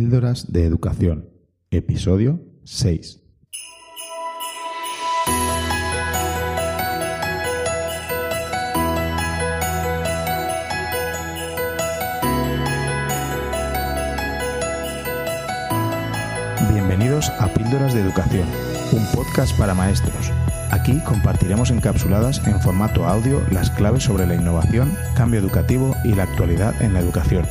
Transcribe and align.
Píldoras 0.00 0.50
de 0.50 0.64
Educación, 0.64 1.28
episodio 1.70 2.40
6. 2.64 3.20
Bienvenidos 16.72 17.28
a 17.38 17.52
Píldoras 17.52 17.92
de 17.92 18.00
Educación, 18.00 18.48
un 18.92 19.04
podcast 19.14 19.54
para 19.58 19.74
maestros. 19.74 20.32
Aquí 20.70 20.98
compartiremos 21.04 21.70
encapsuladas 21.70 22.40
en 22.46 22.58
formato 22.62 23.04
audio 23.04 23.42
las 23.50 23.70
claves 23.70 24.04
sobre 24.04 24.26
la 24.26 24.36
innovación, 24.36 24.96
cambio 25.14 25.40
educativo 25.40 25.94
y 26.04 26.14
la 26.14 26.22
actualidad 26.22 26.80
en 26.80 26.94
la 26.94 27.00
educación 27.00 27.44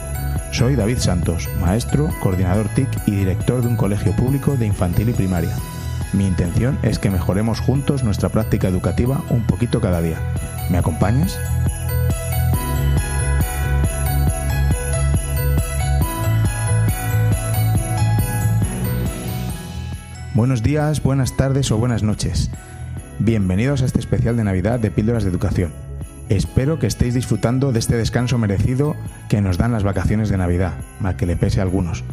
soy 0.60 0.76
David 0.76 0.98
Santos, 0.98 1.48
maestro, 1.62 2.10
coordinador 2.20 2.68
TIC 2.76 2.89
y 3.08 3.12
director 3.12 3.62
de 3.62 3.70
un 3.70 3.77
colegio 3.77 4.13
público 4.13 4.58
de 4.58 4.66
infantil 4.66 5.08
y 5.08 5.13
primaria. 5.13 5.55
Mi 6.12 6.27
intención 6.27 6.77
es 6.84 7.00
que 7.00 7.09
mejoremos 7.09 7.62
juntos 7.62 8.04
nuestra 8.04 8.27
práctica 8.27 8.67
educativa 8.67 9.23
un 9.30 9.48
poquito 9.48 9.80
cada 9.80 10.02
día. 10.02 10.20
¿Me 10.70 10.77
acompañas? 10.77 11.40
Buenos 20.34 20.62
días, 20.62 21.02
buenas 21.02 21.38
tardes 21.38 21.72
o 21.72 21.78
buenas 21.78 22.03
noches. 22.03 22.52
Bienvenidos 23.20 23.81
a 23.81 23.86
este 23.86 24.00
especial 24.00 24.36
de 24.36 24.44
Navidad 24.44 24.81
de 24.81 24.91
Píldoras 24.91 25.23
de 25.23 25.30
Educación. 25.30 25.88
Espero 26.29 26.77
que 26.77 26.85
estéis 26.85 27.15
disfrutando 27.15 27.71
de 27.71 27.79
este 27.79 27.97
descanso 27.97 28.38
merecido 28.38 28.95
que 29.29 29.41
nos 29.41 29.57
dan 29.57 29.71
las 29.71 29.83
vacaciones 29.83 30.29
de 30.29 30.38
Navidad, 30.38 30.73
mal 30.99 31.15
que 31.15 31.25
le 31.25 31.35
pese 31.35 31.59
a 31.59 31.63
algunos, 31.63 32.03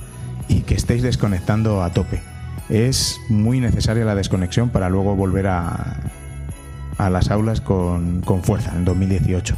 y 0.48 0.62
que 0.62 0.74
estéis 0.74 1.02
desconectando 1.02 1.82
a 1.82 1.90
tope. 1.90 2.22
Es 2.70 3.20
muy 3.28 3.60
necesaria 3.60 4.06
la 4.06 4.14
desconexión 4.14 4.70
para 4.70 4.88
luego 4.88 5.14
volver 5.14 5.48
a, 5.48 6.00
a 6.96 7.10
las 7.10 7.30
aulas 7.30 7.60
con, 7.60 8.22
fuerza 8.42 8.72
en 8.74 8.86
2018. 8.86 9.54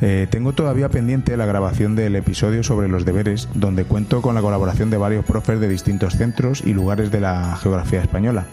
Eh, 0.00 0.26
tengo 0.30 0.52
todavía 0.52 0.88
pendiente 0.88 1.36
la 1.36 1.46
grabación 1.46 1.94
del 1.94 2.16
episodio 2.16 2.62
sobre 2.62 2.88
los 2.88 3.04
deberes, 3.04 3.50
donde 3.54 3.84
cuento 3.84 4.22
con 4.22 4.34
la 4.34 4.40
colaboración 4.40 4.88
de 4.88 4.96
varios 4.96 5.26
profes 5.26 5.60
de 5.60 5.68
distintos 5.68 6.16
centros 6.16 6.62
y 6.64 6.72
lugares 6.72 7.10
de 7.10 7.20
la 7.20 7.56
geografía 7.56 8.00
española 8.00 8.46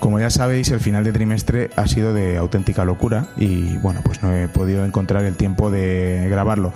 como 0.00 0.20
ya 0.20 0.30
sabéis, 0.30 0.70
el 0.70 0.80
final 0.80 1.04
de 1.04 1.12
trimestre 1.12 1.70
ha 1.76 1.86
sido 1.86 2.12
de 2.12 2.36
auténtica 2.36 2.84
locura 2.84 3.26
y 3.36 3.76
bueno, 3.78 4.00
pues 4.04 4.22
no 4.22 4.34
he 4.34 4.48
podido 4.48 4.84
encontrar 4.84 5.24
el 5.24 5.36
tiempo 5.36 5.70
de 5.70 6.26
grabarlo. 6.30 6.72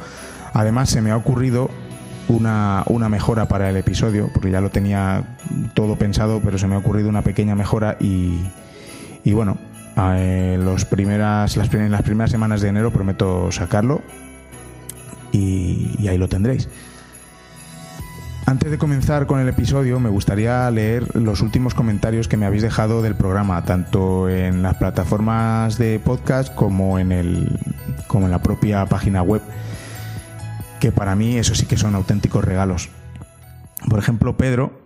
Además, 0.53 0.91
se 0.91 1.01
me 1.01 1.11
ha 1.11 1.17
ocurrido 1.17 1.71
una, 2.29 2.85
mejora 3.09 3.47
para 3.47 3.71
el 3.71 3.77
episodio, 3.77 4.31
porque 4.33 4.51
ya 4.51 4.61
lo 4.61 4.71
tenía 4.71 5.25
todo 5.75 5.97
pensado, 5.97 6.41
pero 6.45 6.59
se 6.59 6.67
me 6.67 6.75
ha 6.75 6.79
ocurrido 6.79 7.09
una 7.09 7.23
pequeña 7.23 7.55
mejora 7.55 7.97
y, 8.01 8.41
y 9.25 9.33
bueno, 9.33 9.59
los 9.97 10.85
primeras, 10.85 11.57
las, 11.57 11.73
las 11.73 12.03
primeras 12.03 12.31
semanas 12.31 12.61
de 12.61 12.69
enero 12.69 12.91
prometo 12.91 13.53
sacarlo 13.53 14.01
y 15.33 16.07
ahí 16.09 16.19
lo 16.19 16.29
tendréis. 16.29 16.69
Antes 18.51 18.73
de 18.73 18.79
comenzar 18.79 19.29
con 19.29 19.39
el 19.39 19.49
episodio, 19.49 20.01
me 20.01 20.09
gustaría 20.09 20.69
leer 20.73 21.15
los 21.15 21.41
últimos 21.41 21.73
comentarios 21.73 22.27
que 22.27 22.37
me 22.37 22.47
habéis 22.47 22.63
dejado 22.63 23.01
del 23.01 23.15
programa, 23.15 23.65
tanto 23.65 24.29
en 24.29 24.61
las 24.61 24.75
plataformas 24.75 25.79
de 25.79 26.01
podcast 26.01 26.53
como 26.57 26.99
en, 26.99 27.13
el, 27.13 27.61
como 28.09 28.25
en 28.25 28.33
la 28.33 28.43
propia 28.43 28.85
página 28.87 29.23
web, 29.23 29.41
que 30.81 30.91
para 30.91 31.15
mí 31.15 31.37
eso 31.37 31.55
sí 31.55 31.67
que 31.67 31.77
son 31.77 31.95
auténticos 31.95 32.45
regalos. 32.45 32.89
Por 33.89 34.01
ejemplo, 34.01 34.37
Pedro 34.37 34.83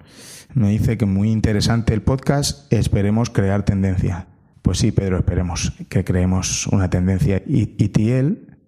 me 0.53 0.69
dice 0.69 0.99
que 0.99 1.07
muy 1.07 1.31
interesante 1.31 1.95
el 1.95 2.03
podcast, 2.03 2.71
esperemos 2.71 3.31
crear 3.31 3.65
tendencia. 3.65 4.27
Pues 4.61 4.77
sí, 4.77 4.93
Pedro, 4.93 5.17
esperemos 5.17 5.73
que 5.89 6.05
creemos 6.05 6.67
una 6.67 6.91
tendencia. 6.91 7.43
Y, 7.47 7.75
y 7.83 7.89
Tiel 7.89 8.59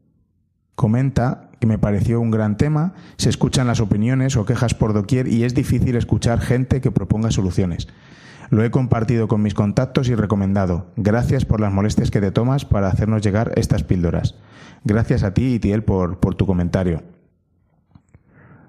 comenta 0.75 1.46
que 1.59 1.67
me 1.67 1.78
pareció 1.78 2.21
un 2.21 2.31
gran 2.31 2.56
tema, 2.56 2.94
se 3.17 3.28
escuchan 3.28 3.67
las 3.67 3.81
opiniones 3.81 4.37
o 4.37 4.44
quejas 4.44 4.75
por 4.75 4.93
doquier 4.93 5.28
y 5.28 5.44
es 5.44 5.55
difícil 5.55 5.97
escuchar 5.97 6.41
gente 6.41 6.81
que 6.81 6.91
proponga 6.91 7.31
soluciones. 7.31 7.89
Lo 8.50 8.62
he 8.62 8.71
compartido 8.71 9.27
con 9.28 9.43
mis 9.43 9.55
contactos 9.55 10.09
y 10.09 10.15
recomendado. 10.15 10.87
Gracias 10.97 11.44
por 11.44 11.61
las 11.61 11.72
molestias 11.72 12.11
que 12.11 12.21
te 12.21 12.31
tomas 12.31 12.65
para 12.65 12.89
hacernos 12.89 13.22
llegar 13.22 13.53
estas 13.56 13.83
píldoras. 13.83 14.37
Gracias 14.84 15.25
a 15.25 15.34
ti, 15.34 15.55
Itiel, 15.55 15.83
por, 15.83 16.21
por 16.21 16.37
tu 16.37 16.47
comentario. 16.47 17.03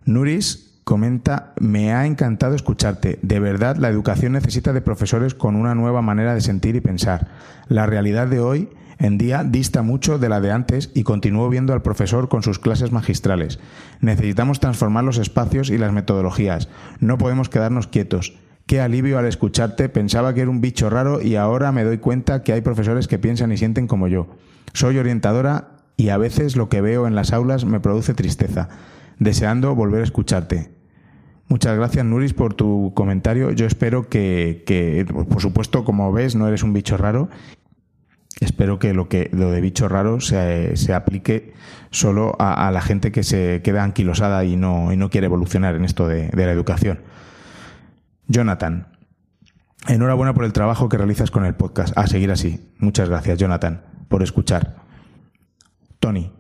Nuris 0.06 0.82
comenta, 0.84 1.54
me 1.60 1.94
ha 1.94 2.06
encantado 2.06 2.56
escucharte. 2.56 3.20
De 3.22 3.40
verdad, 3.40 3.76
la 3.76 3.90
educación 3.90 4.32
necesita 4.32 4.74
de 4.74 4.82
profesores 4.82 5.36
con 5.36 5.56
una 5.56 5.76
nueva 5.76 6.02
manera 6.02 6.34
de 6.34 6.42
sentir 6.42 6.76
y 6.76 6.82
pensar. 6.82 7.28
La 7.68 7.86
realidad 7.86 8.28
de 8.28 8.40
hoy 8.40 8.70
en 9.00 9.18
día 9.18 9.44
dista 9.44 9.82
mucho 9.82 10.18
de 10.18 10.30
la 10.30 10.42
de 10.42 10.52
antes 10.52 10.92
y 10.94 11.04
continúo 11.04 11.50
viendo 11.50 11.74
al 11.74 11.82
profesor 11.82 12.30
con 12.30 12.44
sus 12.44 12.60
clases 12.60 12.92
magistrales. 12.92 13.60
Necesitamos 14.02 14.60
transformar 14.60 15.04
los 15.04 15.18
espacios 15.18 15.70
y 15.70 15.78
las 15.78 15.94
metodologías. 15.94 16.68
No 17.00 17.18
podemos 17.18 17.50
quedarnos 17.50 17.88
quietos. 17.88 18.36
Qué 18.66 18.82
alivio 18.82 19.18
al 19.18 19.26
escucharte, 19.26 19.88
pensaba 19.88 20.34
que 20.34 20.42
era 20.42 20.50
un 20.50 20.62
bicho 20.62 20.90
raro 20.90 21.22
y 21.22 21.36
ahora 21.36 21.72
me 21.72 21.84
doy 21.84 22.00
cuenta 22.00 22.44
que 22.44 22.54
hay 22.54 22.62
profesores 22.62 23.08
que 23.08 23.20
piensan 23.20 23.52
y 23.52 23.58
sienten 23.58 23.88
como 23.88 24.08
yo. 24.08 24.28
Soy 24.74 24.98
orientadora 24.98 25.70
y 25.96 26.10
a 26.10 26.18
veces 26.18 26.56
lo 26.56 26.68
que 26.68 26.82
veo 26.82 27.08
en 27.08 27.16
las 27.16 27.34
aulas 27.34 27.66
me 27.66 27.80
produce 27.80 28.14
tristeza, 28.14 28.68
deseando 29.20 29.74
volver 29.76 30.02
a 30.02 30.06
escucharte. 30.06 30.70
Muchas 31.48 31.78
gracias, 31.78 32.04
Nuris, 32.04 32.34
por 32.34 32.56
tu 32.56 32.92
comentario. 32.94 33.52
Yo 33.52 33.66
espero 33.66 34.10
que, 34.10 34.64
que, 34.66 35.06
por 35.30 35.42
supuesto, 35.42 35.86
como 35.86 36.12
ves, 36.12 36.36
no 36.36 36.46
eres 36.46 36.62
un 36.62 36.74
bicho 36.74 36.98
raro 36.98 37.30
espero 38.40 38.80
que 38.80 38.94
lo 38.94 39.10
que 39.10 39.30
lo 39.34 39.52
de 39.52 39.62
bicho 39.62 39.88
raro 39.88 40.20
se, 40.20 40.76
se 40.78 40.94
aplique 40.94 41.54
solo 41.92 42.36
a, 42.40 42.70
la 42.72 42.82
gente 42.82 43.12
que 43.12 43.24
se 43.24 43.62
queda 43.64 43.84
anquilosada 43.84 44.44
y 44.46 44.56
no, 44.56 44.92
y 44.92 44.98
no 44.98 45.10
quiere 45.10 45.26
evolucionar 45.26 45.76
en 45.76 45.86
esto 45.86 46.08
de, 46.08 46.30
la 46.34 46.52
educación. 46.52 47.00
Jonathan, 48.28 48.88
enhorabuena 49.88 50.34
por 50.34 50.46
el 50.46 50.54
trabajo 50.54 50.90
que 50.90 50.98
realizas 50.98 51.32
con 51.32 51.46
el 51.46 51.56
podcast. 51.56 51.98
A 51.98 52.08
seguir 52.08 52.32
así. 52.32 52.72
Muchas 52.78 53.10
gracias, 53.10 53.38
Jonathan, 53.38 53.84
por 54.10 54.22
escuchar. 54.24 54.76
Tony, 56.00 56.32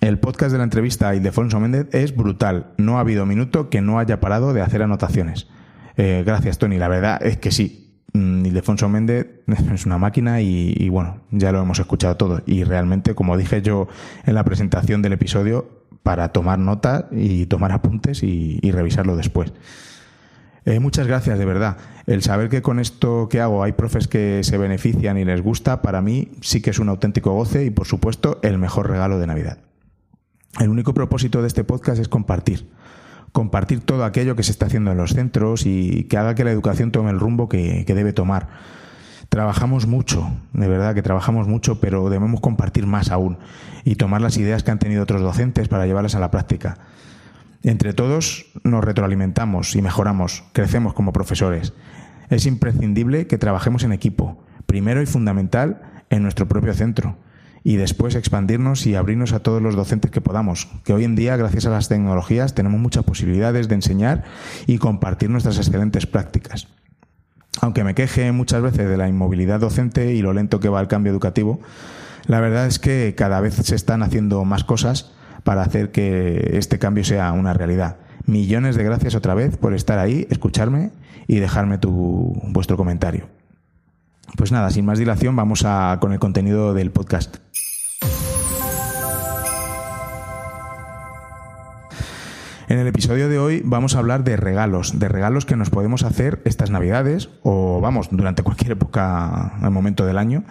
el 0.00 0.18
podcast 0.18 0.52
de 0.52 0.58
la 0.58 0.64
entrevista 0.64 1.08
a 1.08 1.14
Ildefonso 1.14 1.60
Méndez 1.60 1.88
es 1.92 2.14
brutal. 2.14 2.72
No 2.78 2.96
ha 2.96 3.00
habido 3.00 3.26
minuto 3.26 3.68
que 3.68 3.80
no 3.80 3.98
haya 3.98 4.20
parado 4.20 4.52
de 4.52 4.62
hacer 4.62 4.82
anotaciones. 4.82 5.48
Eh, 5.96 6.22
gracias, 6.24 6.58
Tony. 6.58 6.78
La 6.78 6.88
verdad 6.88 7.20
es 7.22 7.36
que 7.36 7.50
sí. 7.50 7.89
Mm, 8.12 8.46
Ildefonso 8.46 8.88
Méndez 8.88 9.26
es 9.72 9.86
una 9.86 9.98
máquina 9.98 10.40
y, 10.40 10.88
bueno, 10.88 11.20
ya 11.30 11.52
lo 11.52 11.62
hemos 11.62 11.78
escuchado 11.78 12.16
todo. 12.16 12.42
Y 12.46 12.64
realmente, 12.64 13.14
como 13.14 13.36
dije 13.36 13.62
yo 13.62 13.88
en 14.24 14.34
la 14.34 14.44
presentación 14.44 15.02
del 15.02 15.12
episodio, 15.12 15.80
para 16.02 16.32
tomar 16.32 16.58
nota 16.58 17.08
y 17.10 17.46
tomar 17.46 17.72
apuntes 17.72 18.22
y, 18.22 18.58
revisarlo 18.70 19.16
después. 19.16 19.52
Eh, 20.64 20.78
muchas 20.78 21.06
gracias, 21.06 21.38
de 21.38 21.44
verdad. 21.44 21.78
El 22.06 22.22
saber 22.22 22.48
que 22.48 22.62
con 22.62 22.80
esto 22.80 23.28
que 23.28 23.40
hago 23.40 23.62
hay 23.62 23.72
profes 23.72 24.08
que 24.08 24.42
se 24.44 24.58
benefician 24.58 25.16
y 25.16 25.24
les 25.24 25.42
gusta, 25.42 25.80
para 25.82 26.02
mí 26.02 26.32
sí 26.42 26.60
que 26.60 26.70
es 26.70 26.78
un 26.78 26.88
auténtico 26.88 27.32
goce 27.32 27.64
y, 27.64 27.70
por 27.70 27.86
supuesto, 27.86 28.38
el 28.42 28.58
mejor 28.58 28.90
regalo 28.90 29.18
de 29.18 29.26
Navidad. 29.26 29.58
El 30.58 30.68
único 30.68 30.94
propósito 30.94 31.40
de 31.42 31.48
este 31.48 31.64
podcast 31.64 32.00
es 32.00 32.08
compartir 32.08 32.68
compartir 33.32 33.80
todo 33.80 34.04
aquello 34.04 34.36
que 34.36 34.42
se 34.42 34.52
está 34.52 34.66
haciendo 34.66 34.90
en 34.90 34.96
los 34.96 35.12
centros 35.12 35.66
y 35.66 36.04
que 36.04 36.16
haga 36.16 36.34
que 36.34 36.44
la 36.44 36.50
educación 36.50 36.90
tome 36.90 37.10
el 37.10 37.20
rumbo 37.20 37.48
que, 37.48 37.84
debe 37.86 38.12
tomar. 38.12 38.48
Trabajamos 39.28 39.86
mucho, 39.86 40.28
de 40.52 40.66
verdad 40.66 40.94
que 40.94 41.02
trabajamos 41.02 41.46
mucho, 41.46 41.80
pero 41.80 42.10
debemos 42.10 42.40
compartir 42.40 42.86
más 42.86 43.10
aún 43.10 43.38
y 43.84 43.94
tomar 43.94 44.20
las 44.20 44.36
ideas 44.36 44.64
que 44.64 44.72
han 44.72 44.80
tenido 44.80 45.02
otros 45.02 45.22
docentes 45.22 45.68
para 45.68 45.86
llevarlas 45.86 46.16
a 46.16 46.20
la 46.20 46.30
práctica. 46.30 46.78
Entre 47.62 47.92
todos 47.92 48.46
nos 48.64 48.82
retroalimentamos 48.82 49.76
y 49.76 49.82
mejoramos, 49.82 50.44
crecemos 50.52 50.94
como 50.94 51.12
profesores. 51.12 51.74
Es 52.28 52.46
imprescindible 52.46 53.26
que 53.26 53.38
trabajemos 53.38 53.84
en 53.84 53.92
equipo, 53.92 54.42
primero 54.66 55.02
y 55.02 55.06
fundamental 55.06 55.82
en 56.10 56.22
nuestro 56.22 56.48
propio 56.48 56.74
centro 56.74 57.16
y 57.62 57.76
después 57.76 58.14
expandirnos 58.14 58.86
y 58.86 58.94
abrirnos 58.94 59.32
a 59.32 59.40
todos 59.40 59.60
los 59.60 59.76
docentes 59.76 60.10
que 60.10 60.20
podamos, 60.20 60.68
que 60.84 60.92
hoy 60.92 61.04
en 61.04 61.16
día, 61.16 61.36
gracias 61.36 61.66
a 61.66 61.70
las 61.70 61.88
tecnologías, 61.88 62.54
tenemos 62.54 62.80
muchas 62.80 63.04
posibilidades 63.04 63.68
de 63.68 63.74
enseñar 63.74 64.24
y 64.66 64.78
compartir 64.78 65.30
nuestras 65.30 65.58
excelentes 65.58 66.06
prácticas. 66.06 66.68
Aunque 67.60 67.84
me 67.84 67.94
queje 67.94 68.32
muchas 68.32 68.62
veces 68.62 68.88
de 68.88 68.96
la 68.96 69.08
inmovilidad 69.08 69.60
docente 69.60 70.14
y 70.14 70.22
lo 70.22 70.32
lento 70.32 70.60
que 70.60 70.68
va 70.68 70.80
el 70.80 70.88
cambio 70.88 71.12
educativo, 71.12 71.60
la 72.26 72.40
verdad 72.40 72.66
es 72.66 72.78
que 72.78 73.14
cada 73.16 73.40
vez 73.40 73.54
se 73.54 73.74
están 73.74 74.02
haciendo 74.02 74.44
más 74.44 74.64
cosas 74.64 75.12
para 75.42 75.62
hacer 75.62 75.90
que 75.90 76.52
este 76.54 76.78
cambio 76.78 77.04
sea 77.04 77.32
una 77.32 77.52
realidad. 77.52 77.96
Millones 78.26 78.76
de 78.76 78.84
gracias 78.84 79.14
otra 79.14 79.34
vez 79.34 79.56
por 79.56 79.74
estar 79.74 79.98
ahí, 79.98 80.26
escucharme 80.30 80.92
y 81.26 81.40
dejarme 81.40 81.78
tu, 81.78 82.40
vuestro 82.48 82.76
comentario. 82.76 83.28
Pues 84.36 84.52
nada, 84.52 84.70
sin 84.70 84.84
más 84.84 84.98
dilación, 84.98 85.34
vamos 85.34 85.64
a, 85.64 85.98
con 86.00 86.12
el 86.12 86.18
contenido 86.18 86.72
del 86.72 86.92
podcast. 86.92 87.38
En 92.70 92.78
el 92.78 92.86
episodio 92.86 93.28
de 93.28 93.40
hoy 93.40 93.62
vamos 93.64 93.96
a 93.96 93.98
hablar 93.98 94.22
de 94.22 94.36
regalos, 94.36 95.00
de 95.00 95.08
regalos 95.08 95.44
que 95.44 95.56
nos 95.56 95.70
podemos 95.70 96.04
hacer 96.04 96.40
estas 96.44 96.70
navidades 96.70 97.28
o 97.42 97.80
vamos, 97.80 98.10
durante 98.12 98.44
cualquier 98.44 98.70
época, 98.70 99.54
el 99.60 99.70
momento 99.70 100.06
del 100.06 100.16
año, 100.16 100.44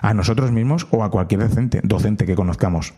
a 0.00 0.14
nosotros 0.14 0.52
mismos 0.52 0.86
o 0.92 1.02
a 1.02 1.10
cualquier 1.10 1.40
docente, 1.82 2.26
que 2.26 2.36
conozcamos. 2.36 2.94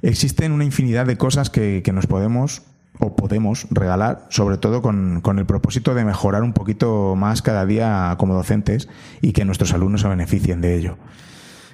Existen 0.00 0.52
una 0.52 0.64
infinidad 0.64 1.04
de 1.04 1.18
cosas 1.18 1.50
que, 1.50 1.82
nos 1.92 2.06
podemos 2.06 2.62
o 2.98 3.14
podemos 3.16 3.66
regalar, 3.70 4.24
sobre 4.30 4.56
todo 4.56 4.80
con, 4.80 5.20
el 5.36 5.44
propósito 5.44 5.94
de 5.94 6.06
mejorar 6.06 6.42
un 6.42 6.54
poquito 6.54 7.16
más 7.16 7.42
cada 7.42 7.66
día 7.66 8.14
como 8.16 8.32
docentes 8.32 8.88
y 9.20 9.32
que 9.32 9.44
nuestros 9.44 9.74
alumnos 9.74 10.00
se 10.00 10.08
beneficien 10.08 10.62
de 10.62 10.74
ello. 10.74 10.96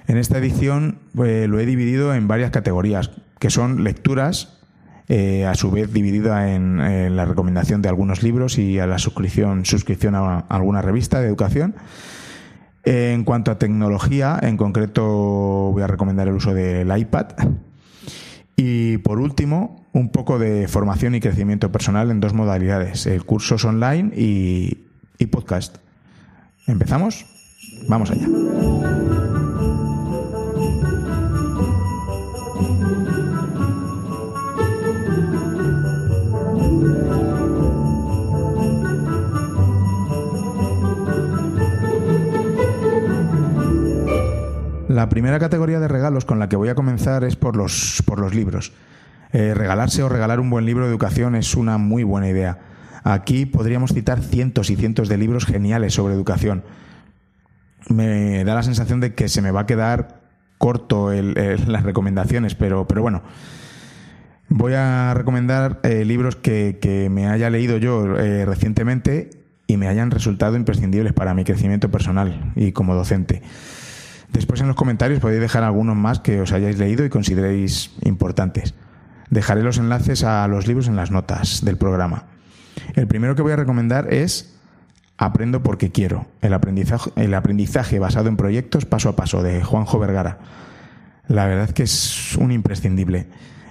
En 0.08 0.16
esta 0.16 0.38
edición 0.38 0.98
pues, 1.14 1.48
lo 1.48 1.60
he 1.60 1.66
dividido 1.66 2.14
en 2.14 2.26
varias 2.26 2.50
categorías, 2.50 3.12
que 3.38 3.50
son 3.50 3.84
lecturas, 3.84 4.59
eh, 5.12 5.44
a 5.44 5.56
su 5.56 5.72
vez 5.72 5.92
dividida 5.92 6.54
en, 6.54 7.16
la 7.16 7.24
recomendación 7.24 7.82
de 7.82 7.88
algunos 7.88 8.22
libros 8.22 8.58
y 8.58 8.78
a 8.78 8.86
la 8.86 9.00
suscripción, 9.00 9.64
suscripción 9.64 10.14
a, 10.14 10.38
alguna 10.48 10.82
revista 10.82 11.20
de 11.20 11.26
educación. 11.26 11.74
En 12.84 13.24
cuanto 13.24 13.50
a 13.50 13.58
tecnología, 13.58 14.38
en 14.40 14.56
concreto 14.56 15.02
voy 15.72 15.82
a 15.82 15.88
recomendar 15.88 16.28
el 16.28 16.34
uso 16.34 16.54
del 16.54 16.96
iPad. 16.96 17.26
Y 18.54 18.98
por 18.98 19.18
último, 19.18 19.84
un 19.92 20.12
poco 20.12 20.38
de 20.38 20.68
formación 20.68 21.16
y 21.16 21.20
crecimiento 21.20 21.72
personal 21.72 22.12
en 22.12 22.20
dos 22.20 22.32
modalidades, 22.32 23.06
el 23.06 23.24
cursos 23.24 23.64
online 23.64 24.12
y, 24.14 24.86
y 25.18 25.26
podcast. 25.26 25.78
¿Empezamos? 26.68 27.26
Vamos 27.88 28.12
allá. 28.12 28.28
La 45.00 45.08
primera 45.08 45.38
categoría 45.38 45.80
de 45.80 45.88
regalos 45.88 46.26
con 46.26 46.38
la 46.38 46.50
que 46.50 46.56
voy 46.56 46.68
a 46.68 46.74
comenzar 46.74 47.24
es 47.24 47.34
por 47.34 47.56
los, 47.56 48.02
por 48.04 48.20
los 48.20 48.34
libros. 48.34 48.74
Eh, 49.32 49.54
regalarse 49.54 50.02
o 50.02 50.10
regalar 50.10 50.40
un 50.40 50.50
buen 50.50 50.66
libro 50.66 50.84
de 50.84 50.90
educación 50.90 51.36
es 51.36 51.54
una 51.54 51.78
muy 51.78 52.02
buena 52.02 52.28
idea. 52.28 52.58
Aquí 53.02 53.46
podríamos 53.46 53.94
citar 53.94 54.20
cientos 54.20 54.68
y 54.68 54.76
cientos 54.76 55.08
de 55.08 55.16
libros 55.16 55.46
geniales 55.46 55.94
sobre 55.94 56.12
educación. 56.12 56.64
Me 57.88 58.44
da 58.44 58.54
la 58.54 58.62
sensación 58.62 59.00
de 59.00 59.14
que 59.14 59.30
se 59.30 59.40
me 59.40 59.52
va 59.52 59.60
a 59.60 59.66
quedar 59.66 60.20
corto 60.58 61.10
las 61.10 61.82
recomendaciones, 61.82 62.54
pero, 62.54 62.86
pero 62.86 63.00
bueno. 63.00 63.22
Voy 64.50 64.74
a 64.74 65.14
recomendar 65.14 65.80
eh, 65.82 66.04
libros 66.04 66.36
que, 66.36 67.08
me 67.10 67.26
haya 67.26 67.48
leído 67.48 67.78
yo 67.78 68.18
eh, 68.18 68.44
recientemente 68.44 69.30
y 69.66 69.78
me 69.78 69.88
hayan 69.88 70.10
resultado 70.10 70.56
imprescindibles 70.56 71.14
para 71.14 71.32
mi 71.32 71.44
crecimiento 71.44 71.90
personal 71.90 72.52
y 72.54 72.72
como 72.72 72.94
docente. 72.94 73.40
Después 74.32 74.60
en 74.60 74.68
los 74.68 74.76
comentarios 74.76 75.20
podéis 75.20 75.40
dejar 75.40 75.64
algunos 75.64 75.96
más 75.96 76.20
que 76.20 76.40
os 76.40 76.52
hayáis 76.52 76.78
leído 76.78 77.04
y 77.04 77.10
consideréis 77.10 77.92
importantes. 78.02 78.74
Dejaré 79.30 79.62
los 79.62 79.78
enlaces 79.78 80.24
a 80.24 80.46
los 80.48 80.66
libros 80.66 80.88
en 80.88 80.96
las 80.96 81.10
notas 81.10 81.64
del 81.64 81.76
programa. 81.76 82.24
El 82.94 83.06
primero 83.06 83.34
que 83.34 83.42
voy 83.42 83.52
a 83.52 83.56
recomendar 83.56 84.12
es 84.12 84.56
Aprendo 85.20 85.62
porque 85.62 85.90
quiero, 85.90 86.28
el 86.40 86.54
aprendizaje, 86.54 87.98
basado 87.98 88.30
en 88.30 88.38
proyectos 88.38 88.86
paso 88.86 89.10
a 89.10 89.16
paso 89.16 89.42
de 89.42 89.62
Juanjo 89.62 89.98
Vergara. 89.98 90.38
La 91.28 91.44
verdad 91.44 91.66
es 91.66 91.74
que 91.74 91.82
es 91.82 92.38
un 92.38 92.52
imprescindible. 92.52 93.26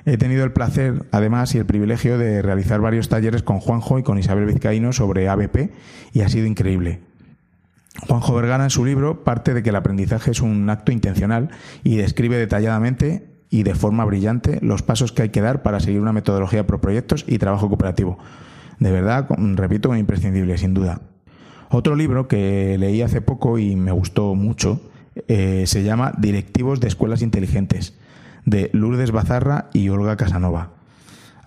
He 0.06 0.18
tenido 0.18 0.44
el 0.44 0.52
placer, 0.52 1.08
además, 1.12 1.56
y 1.56 1.58
el 1.58 1.66
privilegio 1.66 2.20
de 2.20 2.44
realizar 2.44 2.82
varios 2.82 3.10
talleres 3.10 3.42
con 3.42 3.62
Juanjo 3.62 3.98
y 3.98 4.04
con 4.04 4.20
Isabel 4.20 4.46
Vizcaíno 4.46 4.94
sobre 4.94 5.28
ABP 5.28 5.72
y 6.14 6.22
ha 6.22 6.30
sido 6.30 6.46
increíble. 6.46 7.00
Juanjo 8.08 8.34
Vergara 8.36 8.64
en 8.64 8.70
su 8.70 8.86
libro 8.86 9.24
parte 9.24 9.54
de 9.54 9.64
que 9.64 9.70
el 9.70 9.76
aprendizaje 9.76 10.32
es 10.32 10.42
un 10.42 10.70
acto 10.70 10.92
intencional 10.92 11.50
y 11.84 11.98
describe 11.98 12.38
detalladamente 12.38 13.28
y 13.50 13.64
de 13.64 13.76
forma 13.76 14.06
brillante 14.06 14.60
los 14.62 14.84
pasos 14.84 15.12
que 15.12 15.24
hay 15.24 15.30
que 15.30 15.42
dar 15.42 15.64
para 15.64 15.80
seguir 15.80 16.02
una 16.02 16.14
metodología 16.14 16.68
por 16.68 16.82
proyectos 16.82 17.26
y 17.28 17.38
trabajo 17.40 17.68
cooperativo. 17.68 18.18
De 18.80 18.92
verdad, 18.92 19.28
repito, 19.56 19.96
imprescindible, 19.96 20.58
sin 20.58 20.74
duda. 20.74 21.02
Otro 21.70 21.96
libro 21.96 22.28
que 22.28 22.78
leí 22.80 23.02
hace 23.02 23.22
poco 23.22 23.60
y 23.60 23.76
me 23.76 23.92
gustó 23.92 24.34
mucho 24.36 24.82
eh, 25.28 25.66
se 25.68 25.84
llama 25.84 26.14
Directivos 26.18 26.80
de 26.80 26.88
Escuelas 26.88 27.22
Inteligentes, 27.22 27.98
de 28.46 28.70
Lourdes 28.74 29.12
Bazarra 29.12 29.70
y 29.74 29.90
Olga 29.90 30.16
Casanova. 30.16 30.79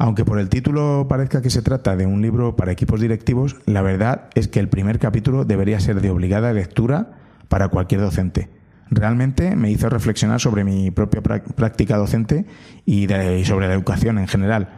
Aunque 0.02 0.24
por 0.24 0.40
el 0.40 0.48
título 0.48 1.06
parezca 1.08 1.42
que 1.42 1.48
se 1.48 1.62
trata 1.62 1.94
de 1.94 2.06
un 2.06 2.22
libro 2.22 2.56
para 2.56 2.72
equipos 2.72 3.00
directivos, 3.00 3.58
la 3.66 3.82
verdad 3.82 4.30
es 4.34 4.48
que 4.48 4.58
el 4.58 4.68
primer 4.68 4.98
capítulo 4.98 5.44
debería 5.44 5.78
ser 5.78 6.00
de 6.00 6.10
obligada 6.10 6.52
lectura 6.52 7.12
para 7.48 7.68
cualquier 7.68 8.00
docente. 8.00 8.50
Realmente 8.90 9.54
me 9.54 9.70
hizo 9.70 9.88
reflexionar 9.88 10.40
sobre 10.40 10.64
mi 10.64 10.90
propia 10.90 11.22
práctica 11.22 11.96
docente 11.98 12.46
y, 12.84 13.06
sobre 13.44 13.68
la 13.68 13.74
educación 13.74 14.18
en 14.18 14.26
general. 14.26 14.70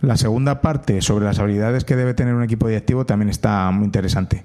La 0.00 0.16
segunda 0.16 0.60
parte 0.60 1.02
sobre 1.02 1.24
las 1.24 1.38
habilidades 1.38 1.84
que 1.84 1.94
debe 1.94 2.14
tener 2.14 2.34
un 2.34 2.42
equipo 2.42 2.66
directivo 2.66 3.06
también 3.06 3.28
está 3.28 3.70
muy 3.70 3.84
interesante. 3.84 4.44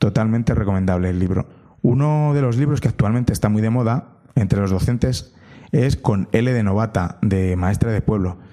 Totalmente 0.00 0.52
recomendable 0.52 1.10
el 1.10 1.20
libro. 1.20 1.48
Uno 1.80 2.32
de 2.34 2.42
los 2.42 2.56
libros 2.56 2.80
que 2.80 2.88
actualmente 2.88 3.32
está 3.32 3.48
muy 3.48 3.62
de 3.62 3.70
moda 3.70 4.16
entre 4.34 4.60
los 4.60 4.72
docentes 4.72 5.32
es 5.70 5.94
Con 5.94 6.28
L 6.32 6.52
de 6.52 6.62
Novata, 6.64 7.18
de 7.22 7.54
Maestra 7.54 7.92
de 7.92 8.02
Pueblo 8.02 8.50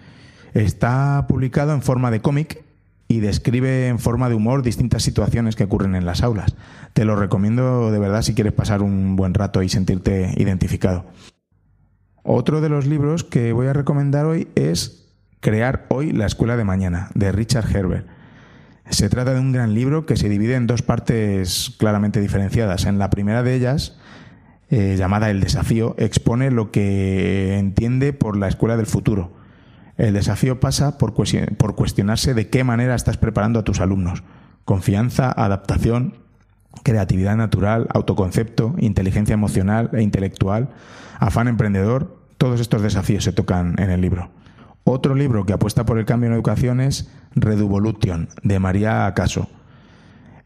Está 0.57 1.27
publicado 1.27 1.71
en 1.73 1.83
forma 1.83 2.09
de 2.09 2.19
cómic 2.19 2.63
y 3.07 3.19
describe 3.19 3.89
en 3.89 3.99
forma 3.99 4.27
de 4.27 4.33
humor 4.33 4.63
distintas 4.63 5.03
situaciones 5.03 5.55
que 5.55 5.65
ocurren 5.65 5.93
en 5.93 6.07
las 6.07 6.23
aulas. 6.23 6.55
Te 6.93 7.05
lo 7.05 7.15
recomiendo 7.15 7.91
de 7.91 7.99
verdad 7.99 8.23
si 8.23 8.33
quieres 8.33 8.53
pasar 8.53 8.81
un 8.81 9.15
buen 9.15 9.35
rato 9.35 9.61
y 9.61 9.69
sentirte 9.69 10.33
identificado. 10.35 11.05
Otro 12.23 12.59
de 12.59 12.69
los 12.69 12.87
libros 12.87 13.23
que 13.23 13.53
voy 13.53 13.67
a 13.67 13.73
recomendar 13.73 14.25
hoy 14.25 14.47
es 14.55 15.13
Crear 15.41 15.85
hoy 15.89 16.11
la 16.11 16.25
escuela 16.25 16.57
de 16.57 16.63
mañana, 16.63 17.11
de 17.13 17.31
Richard 17.31 17.69
Herbert. 17.69 18.07
Se 18.89 19.09
trata 19.09 19.35
de 19.35 19.39
un 19.39 19.51
gran 19.51 19.75
libro 19.75 20.07
que 20.07 20.17
se 20.17 20.27
divide 20.27 20.55
en 20.55 20.65
dos 20.65 20.81
partes 20.81 21.75
claramente 21.77 22.19
diferenciadas. 22.19 22.85
En 22.85 22.97
la 22.97 23.11
primera 23.11 23.43
de 23.43 23.53
ellas, 23.53 23.99
eh, 24.71 24.95
llamada 24.97 25.29
El 25.29 25.39
desafío, 25.39 25.93
expone 25.99 26.49
lo 26.49 26.71
que 26.71 27.59
entiende 27.59 28.11
por 28.11 28.37
la 28.37 28.47
escuela 28.47 28.75
del 28.75 28.87
futuro 28.87 29.36
el 29.97 30.13
desafío 30.13 30.59
pasa 30.59 30.97
por, 30.97 31.13
cuestionarse 31.13 32.33
de 32.33 32.49
qué 32.49 32.63
manera 32.63 32.95
estás 32.95 33.17
preparando 33.17 33.59
a 33.59 33.63
tus 33.63 33.79
alumnos. 33.79 34.23
Confianza, 34.63 35.31
adaptación, 35.31 36.15
creatividad 36.83 37.35
natural, 37.35 37.87
autoconcepto, 37.93 38.75
inteligencia 38.77 39.33
emocional 39.33 39.89
e 39.93 40.01
intelectual, 40.01 40.69
afán 41.19 41.47
emprendedor, 41.47 42.17
todos 42.37 42.59
estos 42.59 42.83
desafíos 42.83 43.23
se 43.23 43.33
tocan 43.33 43.75
en 43.79 43.89
el 43.89 44.01
libro. 44.01 44.29
Otro 44.83 45.15
libro 45.15 45.45
que 45.45 45.53
apuesta 45.53 45.85
por 45.85 45.97
el 45.97 46.05
cambio 46.05 46.27
en 46.27 46.35
educación 46.35 46.79
es 46.79 47.11
Reduvolution, 47.35 48.29
de 48.43 48.59
María 48.59 49.07
Acaso, 49.07 49.49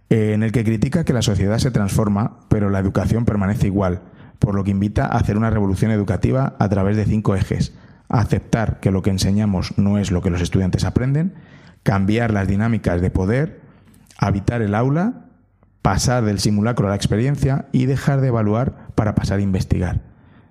en 0.09 0.43
el 0.43 0.51
que 0.51 0.63
critica 0.63 1.03
que 1.03 1.13
la 1.13 1.21
sociedad 1.21 1.57
se 1.57 1.71
transforma, 1.71 2.39
pero 2.47 2.69
la 2.69 2.79
educación 2.79 3.25
permanece 3.25 3.67
igual, 3.67 4.01
por 4.39 4.55
lo 4.55 4.63
que 4.63 4.71
invita 4.71 5.05
a 5.05 5.17
hacer 5.17 5.37
una 5.37 5.49
revolución 5.49 5.91
educativa 5.91 6.55
a 6.57 6.69
través 6.69 6.97
de 6.97 7.05
cinco 7.05 7.35
ejes, 7.35 7.73
aceptar 8.19 8.79
que 8.79 8.91
lo 8.91 9.01
que 9.01 9.09
enseñamos 9.09 9.77
no 9.77 9.97
es 9.97 10.11
lo 10.11 10.21
que 10.21 10.29
los 10.29 10.41
estudiantes 10.41 10.83
aprenden, 10.83 11.33
cambiar 11.83 12.31
las 12.31 12.47
dinámicas 12.47 13.01
de 13.01 13.09
poder, 13.09 13.61
habitar 14.17 14.61
el 14.61 14.75
aula, 14.75 15.25
pasar 15.81 16.23
del 16.23 16.39
simulacro 16.39 16.87
a 16.87 16.91
la 16.91 16.95
experiencia 16.95 17.65
y 17.71 17.85
dejar 17.85 18.21
de 18.21 18.27
evaluar 18.27 18.87
para 18.95 19.15
pasar 19.15 19.39
a 19.39 19.41
investigar. 19.41 20.01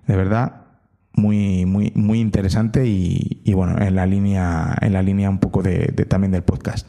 De 0.06 0.16
verdad, 0.16 0.62
muy, 1.12 1.66
muy, 1.66 1.92
muy 1.94 2.20
interesante 2.20 2.86
y, 2.86 3.52
bueno, 3.54 3.80
en 3.80 3.94
la 3.94 4.06
línea, 4.06 4.76
en 4.80 4.92
la 4.92 5.02
línea 5.02 5.30
un 5.30 5.38
poco 5.38 5.62
de, 5.62 5.92
también 6.08 6.32
del 6.32 6.42
podcast. 6.42 6.88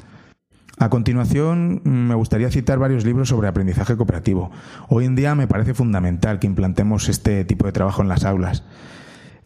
A 0.78 0.90
continuación, 0.90 1.82
me 1.84 2.16
gustaría 2.16 2.50
citar 2.50 2.80
varios 2.80 3.06
libros 3.06 3.30
sobre 3.30 3.48
aprendizaje 3.48 3.96
cooperativo. 3.96 4.50
Hoy 4.88 5.06
en 5.06 5.16
día 5.16 5.36
me 5.36 5.48
parece 5.48 5.76
fundamental 5.76 6.40
que 6.40 6.48
implantemos 6.48 7.08
este 7.10 7.46
tipo 7.46 7.68
de 7.68 7.72
trabajo 7.72 8.02
en 8.02 8.08
las 8.08 8.26
aulas. 8.26 8.64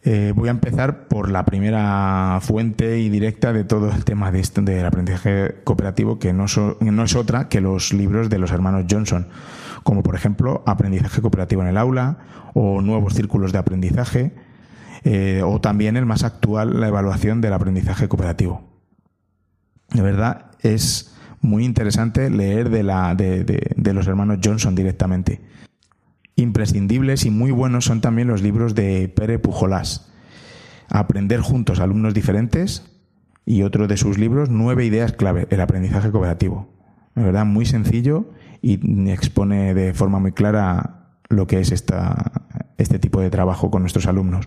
Eh, 0.08 0.32
voy 0.36 0.46
a 0.46 0.52
empezar 0.52 1.08
por 1.08 1.32
la 1.32 1.44
primera 1.44 2.38
fuente 2.40 3.00
y 3.00 3.08
directa 3.08 3.52
de 3.52 3.64
todo 3.64 3.90
el 3.90 4.04
tema 4.04 4.30
de 4.30 4.40
del 4.62 4.86
aprendizaje 4.86 5.56
cooperativo, 5.64 6.20
que 6.20 6.32
no, 6.32 6.46
no 6.78 7.02
es 7.02 7.16
otra 7.16 7.48
que 7.48 7.60
los 7.60 7.92
libros 7.92 8.30
de 8.30 8.38
los 8.38 8.52
hermanos 8.52 8.84
Johnson, 8.88 9.26
como 9.82 10.04
por 10.04 10.14
ejemplo 10.14 10.62
Aprendizaje 10.64 11.20
cooperativo 11.20 11.62
en 11.62 11.68
el 11.68 11.76
aula 11.76 12.18
o 12.54 12.82
Nuevos 12.82 13.14
círculos 13.14 13.50
de 13.50 13.58
aprendizaje, 13.58 14.32
eh, 15.02 15.42
o 15.44 15.60
también 15.60 15.96
el 15.96 16.06
más 16.06 16.22
actual, 16.22 16.78
la 16.78 16.86
evaluación 16.86 17.40
del 17.40 17.54
aprendizaje 17.54 18.06
cooperativo. 18.06 18.62
De 19.90 20.02
verdad, 20.02 20.52
es 20.60 21.16
muy 21.40 21.64
interesante 21.64 22.30
leer 22.30 22.70
de, 22.70 22.84
la, 22.84 23.16
de 23.16 23.92
los 23.92 24.06
hermanos 24.06 24.38
Johnson 24.40 24.76
directamente. 24.76 25.40
Imprescindibles 26.38 27.24
y 27.24 27.30
muy 27.30 27.50
buenos 27.50 27.86
son 27.86 28.02
también 28.02 28.28
los 28.28 28.42
libros 28.42 28.74
de 28.74 29.08
Pere 29.08 29.38
Pujolás. 29.38 30.12
Aprender 30.90 31.40
juntos 31.40 31.80
alumnos 31.80 32.12
diferentes 32.12 32.84
y 33.46 33.62
otro 33.62 33.88
de 33.88 33.96
sus 33.96 34.18
libros, 34.18 34.50
Nueve 34.50 34.84
ideas 34.84 35.12
clave, 35.12 35.46
el 35.48 35.62
aprendizaje 35.62 36.10
cooperativo. 36.10 36.68
De 37.14 37.22
verdad, 37.22 37.46
muy 37.46 37.64
sencillo 37.64 38.32
y 38.60 39.08
expone 39.08 39.72
de 39.72 39.94
forma 39.94 40.18
muy 40.18 40.32
clara 40.32 41.16
lo 41.30 41.46
que 41.46 41.60
es 41.60 41.72
esta, 41.72 42.42
este 42.76 42.98
tipo 42.98 43.22
de 43.22 43.30
trabajo 43.30 43.70
con 43.70 43.82
nuestros 43.82 44.06
alumnos. 44.06 44.46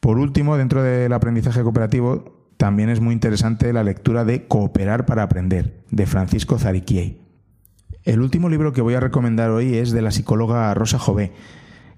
Por 0.00 0.18
último, 0.18 0.56
dentro 0.56 0.82
del 0.82 1.12
aprendizaje 1.12 1.62
cooperativo, 1.62 2.46
también 2.56 2.88
es 2.88 3.00
muy 3.00 3.12
interesante 3.12 3.74
la 3.74 3.84
lectura 3.84 4.24
de 4.24 4.46
Cooperar 4.46 5.04
para 5.04 5.24
Aprender, 5.24 5.84
de 5.90 6.06
Francisco 6.06 6.58
Zariquiei. 6.58 7.25
El 8.06 8.20
último 8.20 8.48
libro 8.48 8.72
que 8.72 8.82
voy 8.82 8.94
a 8.94 9.00
recomendar 9.00 9.50
hoy 9.50 9.74
es 9.74 9.90
de 9.90 10.00
la 10.00 10.12
psicóloga 10.12 10.72
Rosa 10.74 10.96
Jové, 10.96 11.32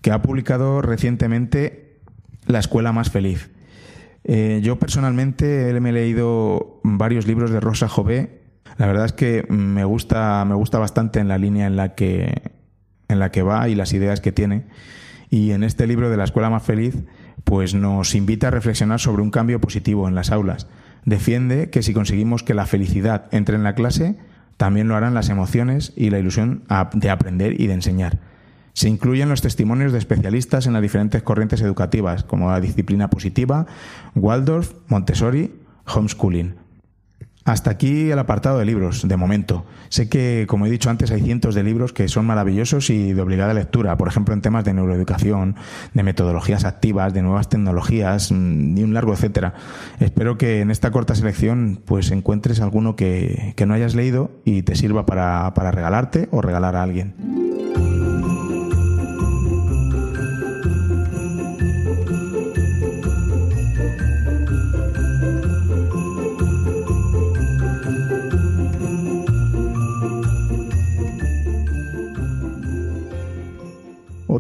que 0.01 0.11
ha 0.11 0.23
publicado 0.23 0.81
recientemente 0.81 2.01
La 2.47 2.59
Escuela 2.59 2.93
Más 2.93 3.11
Feliz. 3.11 3.51
Eh, 4.25 4.61
yo 4.63 4.79
personalmente 4.79 5.79
me 5.81 5.91
he 5.91 5.93
leído 5.93 6.81
varios 6.83 7.27
libros 7.27 7.51
de 7.51 7.61
Rosa 7.61 7.91
Jové. 7.91 8.41
La 8.79 8.87
verdad 8.87 9.05
es 9.05 9.13
que 9.13 9.45
me 9.51 9.85
gusta, 9.85 10.47
me 10.47 10.55
gusta 10.55 10.79
bastante 10.79 11.21
en 11.21 11.29
la 11.29 11.37
línea 11.37 11.67
en 11.67 11.77
la 11.77 11.95
que, 11.95 12.53
en 13.09 13.19
la 13.19 13.31
que 13.31 13.43
va 13.43 13.69
y 13.69 13.75
las 13.75 13.93
ideas 13.93 14.23
que 14.23 14.33
tiene. 14.33 14.65
Y 15.29 15.51
en 15.51 15.63
este 15.63 15.87
libro 15.87 16.09
de 16.09 16.17
La 16.17 16.25
Escuela 16.25 16.49
Más 16.49 16.63
Feliz, 16.63 17.05
pues 17.45 17.75
nos 17.75 18.15
invita 18.15 18.49
a 18.49 18.51
reflexionar 18.51 18.99
sobre 18.99 19.21
un 19.21 19.31
cambio 19.31 19.61
positivo 19.61 20.09
en 20.09 20.15
las 20.15 20.31
aulas. 20.31 20.69
Defiende 21.05 21.69
que 21.69 21.83
si 21.83 21.93
conseguimos 21.93 22.43
que 22.43 22.55
la 22.55 22.65
felicidad 22.65 23.27
entre 23.31 23.57
en 23.57 23.63
la 23.63 23.75
clase, 23.75 24.17
también 24.59 24.89
lo 24.89 24.97
harán 24.97 25.15
las 25.15 25.31
emociones 25.31 25.93
y 25.97 26.11
la 26.11 26.19
ilusión 26.19 26.65
de 26.93 27.11
aprender 27.11 27.59
y 27.59 27.69
de 27.69 27.75
enseñar. 27.75 28.19
Se 28.75 28.89
incluyen 28.89 29.29
los 29.29 29.41
testimonios 29.41 29.93
de 29.93 29.99
especialistas 29.99 30.67
en 30.67 30.73
las 30.73 30.83
diferentes 30.83 31.23
corrientes 31.23 31.63
educativas, 31.63 32.25
como 32.25 32.51
la 32.51 32.61
disciplina 32.61 33.09
positiva, 33.09 33.67
Waldorf, 34.15 34.75
Montessori, 34.89 35.55
homeschooling. 35.87 36.57
Hasta 37.49 37.71
aquí 37.71 38.11
el 38.11 38.19
apartado 38.19 38.59
de 38.59 38.67
libros, 38.67 39.09
de 39.09 39.17
momento. 39.17 39.65
Sé 39.89 40.11
que, 40.11 40.45
como 40.47 40.67
he 40.67 40.71
dicho 40.71 40.91
antes, 40.91 41.11
hay 41.11 41.23
cientos 41.23 41.55
de 41.55 41.63
libros 41.63 41.95
que 41.95 42.07
son 42.07 42.27
maravillosos 42.27 42.91
y 42.91 43.15
de 43.15 43.23
obligada 43.23 43.55
lectura, 43.55 43.97
por 43.97 44.07
ejemplo, 44.07 44.35
en 44.35 44.43
temas 44.43 44.67
de 44.67 44.75
neuroeducación, 44.75 45.57
de 45.95 46.03
metodologías 46.03 46.67
activas, 46.67 47.15
de 47.15 47.23
nuevas 47.23 47.49
tecnologías 47.49 48.33
mm, 48.33 48.77
y 48.77 48.83
un 48.83 48.93
largo 48.93 49.15
etcétera. 49.15 49.55
Espero 49.99 50.37
que 50.37 50.61
en 50.61 50.71
esta 50.71 50.91
corta 50.91 51.15
selección 51.15 51.81
pues 51.83 52.11
encuentres 52.11 52.61
alguno 52.61 52.97
que, 52.97 53.55
no 53.67 53.73
hayas 53.73 53.95
leído 53.95 54.31
y 54.45 54.61
te 54.61 54.77
sirva 54.77 55.07
para 55.07 55.51
regalarte 55.71 56.29
o 56.31 56.43
regalar 56.43 56.77
a 56.77 56.83
alguien. 56.83 57.48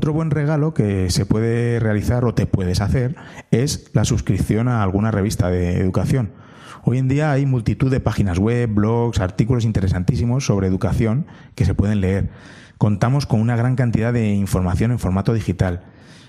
Otro 0.08 0.14
buen 0.14 0.30
regalo 0.30 0.72
que 0.72 1.10
se 1.10 1.26
puede 1.26 1.80
realizar 1.80 2.24
o 2.24 2.32
te 2.32 2.46
puedes 2.46 2.80
hacer 2.80 3.14
es 3.50 3.90
la 3.92 4.06
suscripción 4.06 4.66
a 4.66 4.82
alguna 4.82 5.10
revista 5.10 5.50
de 5.50 5.78
educación. 5.80 6.32
Hoy 6.82 6.96
en 6.96 7.08
día 7.08 7.30
hay 7.30 7.44
multitud 7.44 7.90
de 7.90 8.00
páginas 8.00 8.38
web, 8.38 8.70
blogs, 8.72 9.20
artículos 9.20 9.66
interesantísimos 9.66 10.46
sobre 10.46 10.66
educación 10.66 11.26
que 11.54 11.66
se 11.66 11.74
pueden 11.74 12.00
leer. 12.00 12.30
Contamos 12.78 13.26
con 13.26 13.38
una 13.38 13.54
gran 13.54 13.76
cantidad 13.76 14.14
de 14.14 14.32
información 14.32 14.92
en 14.92 14.98
formato 14.98 15.34
digital. 15.34 15.84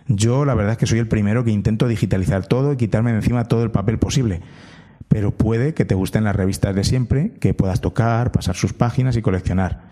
Yo 0.09 0.43
la 0.43 0.55
verdad 0.55 0.73
es 0.73 0.77
que 0.77 0.85
soy 0.85 0.99
el 0.99 1.07
primero 1.07 1.45
que 1.45 1.51
intento 1.51 1.87
digitalizar 1.87 2.47
todo 2.47 2.73
y 2.73 2.75
quitarme 2.75 3.11
de 3.11 3.19
encima 3.19 3.45
todo 3.45 3.63
el 3.63 3.71
papel 3.71 3.97
posible. 3.97 4.41
Pero 5.07 5.31
puede 5.31 5.73
que 5.73 5.85
te 5.85 5.95
gusten 5.95 6.25
las 6.25 6.35
revistas 6.35 6.75
de 6.75 6.83
siempre, 6.83 7.31
que 7.39 7.53
puedas 7.53 7.79
tocar, 7.79 8.33
pasar 8.33 8.57
sus 8.57 8.73
páginas 8.73 9.15
y 9.15 9.21
coleccionar. 9.21 9.87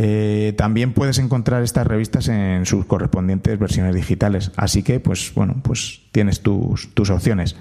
Eh, 0.00 0.54
también 0.56 0.92
puedes 0.92 1.18
encontrar 1.18 1.64
estas 1.64 1.84
revistas 1.84 2.28
en 2.28 2.66
sus 2.66 2.84
correspondientes 2.84 3.58
versiones 3.58 3.96
digitales. 3.96 4.52
Así 4.54 4.84
que, 4.84 5.00
pues 5.00 5.32
bueno, 5.34 5.56
pues 5.64 6.02
tienes 6.12 6.40
tus, 6.40 6.94
tus 6.94 7.10
opciones. 7.10 7.56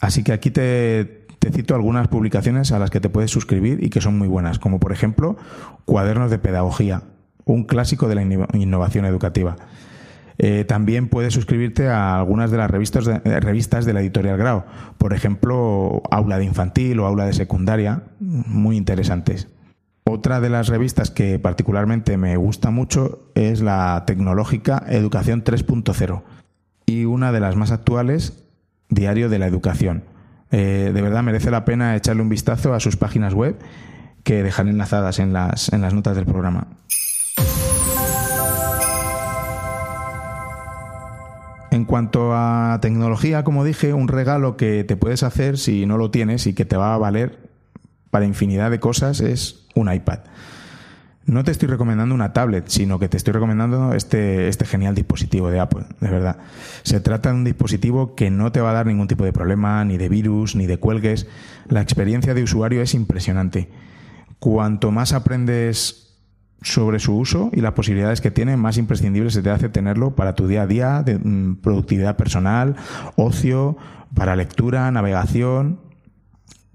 Así 0.00 0.24
que 0.24 0.32
aquí 0.32 0.50
te, 0.50 1.26
cito 1.52 1.76
algunas 1.76 2.08
publicaciones 2.08 2.72
a 2.72 2.80
las 2.80 2.90
que 2.90 2.98
te 2.98 3.08
puedes 3.08 3.30
suscribir 3.30 3.84
y 3.84 3.90
que 3.90 4.00
son 4.00 4.18
muy 4.18 4.26
buenas, 4.26 4.58
como 4.58 4.80
por 4.80 4.90
ejemplo 4.90 5.36
Cuadernos 5.84 6.28
de 6.32 6.40
Pedagogía, 6.40 7.02
un 7.44 7.62
clásico 7.62 8.08
de 8.08 8.16
la 8.16 8.22
innovación 8.22 9.04
educativa. 9.04 9.54
Eh, 10.38 10.64
también 10.64 11.08
puedes 11.08 11.32
suscribirte 11.32 11.86
a 11.86 12.16
algunas 12.16 12.50
de 12.50 12.56
las 12.56 12.68
revistas 12.68 13.04
de, 13.04 13.20
eh, 13.24 13.38
revistas 13.38 13.84
de 13.84 13.92
la 13.92 14.00
editorial 14.00 14.36
Grau, 14.36 14.64
por 14.98 15.14
ejemplo, 15.14 16.02
Aula 16.10 16.38
de 16.38 16.46
Infantil 16.46 16.98
o 16.98 17.06
Aula 17.06 17.26
de 17.26 17.32
Secundaria, 17.32 18.02
muy 18.18 18.76
interesantes. 18.76 19.46
Otra 20.06 20.42
de 20.42 20.50
las 20.50 20.68
revistas 20.68 21.10
que 21.10 21.38
particularmente 21.38 22.18
me 22.18 22.36
gusta 22.36 22.70
mucho 22.70 23.30
es 23.34 23.62
la 23.62 24.04
tecnológica 24.06 24.84
Educación 24.86 25.42
3.0 25.44 26.22
y 26.84 27.06
una 27.06 27.32
de 27.32 27.40
las 27.40 27.56
más 27.56 27.70
actuales, 27.72 28.44
Diario 28.90 29.30
de 29.30 29.38
la 29.38 29.46
Educación. 29.46 30.04
Eh, 30.50 30.90
de 30.92 31.02
verdad 31.02 31.22
merece 31.22 31.50
la 31.50 31.64
pena 31.64 31.96
echarle 31.96 32.20
un 32.20 32.28
vistazo 32.28 32.74
a 32.74 32.80
sus 32.80 32.98
páginas 32.98 33.32
web 33.32 33.58
que 34.24 34.42
dejaré 34.42 34.68
enlazadas 34.68 35.18
en 35.20 35.32
las, 35.32 35.72
en 35.72 35.80
las 35.80 35.94
notas 35.94 36.16
del 36.16 36.26
programa. 36.26 36.66
En 41.70 41.86
cuanto 41.86 42.34
a 42.34 42.78
tecnología, 42.82 43.42
como 43.42 43.64
dije, 43.64 43.94
un 43.94 44.08
regalo 44.08 44.58
que 44.58 44.84
te 44.84 44.96
puedes 44.96 45.22
hacer 45.22 45.56
si 45.56 45.86
no 45.86 45.96
lo 45.96 46.10
tienes 46.10 46.46
y 46.46 46.52
que 46.52 46.66
te 46.66 46.76
va 46.76 46.94
a 46.94 46.98
valer 46.98 47.48
para 48.10 48.26
infinidad 48.26 48.70
de 48.70 48.80
cosas 48.80 49.20
es 49.20 49.63
un 49.74 49.92
iPad. 49.92 50.20
No 51.26 51.42
te 51.42 51.52
estoy 51.52 51.68
recomendando 51.68 52.14
una 52.14 52.34
tablet, 52.34 52.68
sino 52.68 52.98
que 52.98 53.08
te 53.08 53.16
estoy 53.16 53.32
recomendando 53.32 53.94
este, 53.94 54.48
este 54.48 54.66
genial 54.66 54.94
dispositivo 54.94 55.48
de 55.48 55.58
Apple, 55.58 55.86
de 56.00 56.10
verdad. 56.10 56.36
Se 56.82 57.00
trata 57.00 57.30
de 57.30 57.36
un 57.36 57.44
dispositivo 57.44 58.14
que 58.14 58.30
no 58.30 58.52
te 58.52 58.60
va 58.60 58.70
a 58.70 58.74
dar 58.74 58.86
ningún 58.86 59.08
tipo 59.08 59.24
de 59.24 59.32
problema, 59.32 59.82
ni 59.86 59.96
de 59.96 60.10
virus, 60.10 60.54
ni 60.54 60.66
de 60.66 60.76
cuelgues. 60.76 61.26
La 61.66 61.80
experiencia 61.80 62.34
de 62.34 62.42
usuario 62.42 62.82
es 62.82 62.92
impresionante. 62.92 63.70
Cuanto 64.38 64.90
más 64.90 65.14
aprendes 65.14 66.04
sobre 66.60 66.98
su 66.98 67.16
uso 67.16 67.50
y 67.54 67.62
las 67.62 67.72
posibilidades 67.72 68.20
que 68.20 68.30
tiene, 68.30 68.58
más 68.58 68.76
imprescindible 68.76 69.30
se 69.30 69.42
te 69.42 69.48
hace 69.48 69.70
tenerlo 69.70 70.14
para 70.14 70.34
tu 70.34 70.46
día 70.46 70.62
a 70.62 70.66
día, 70.66 71.02
de 71.02 71.18
mm, 71.18 71.62
productividad 71.62 72.16
personal, 72.16 72.76
ocio, 73.16 73.78
para 74.14 74.36
lectura, 74.36 74.90
navegación, 74.90 75.80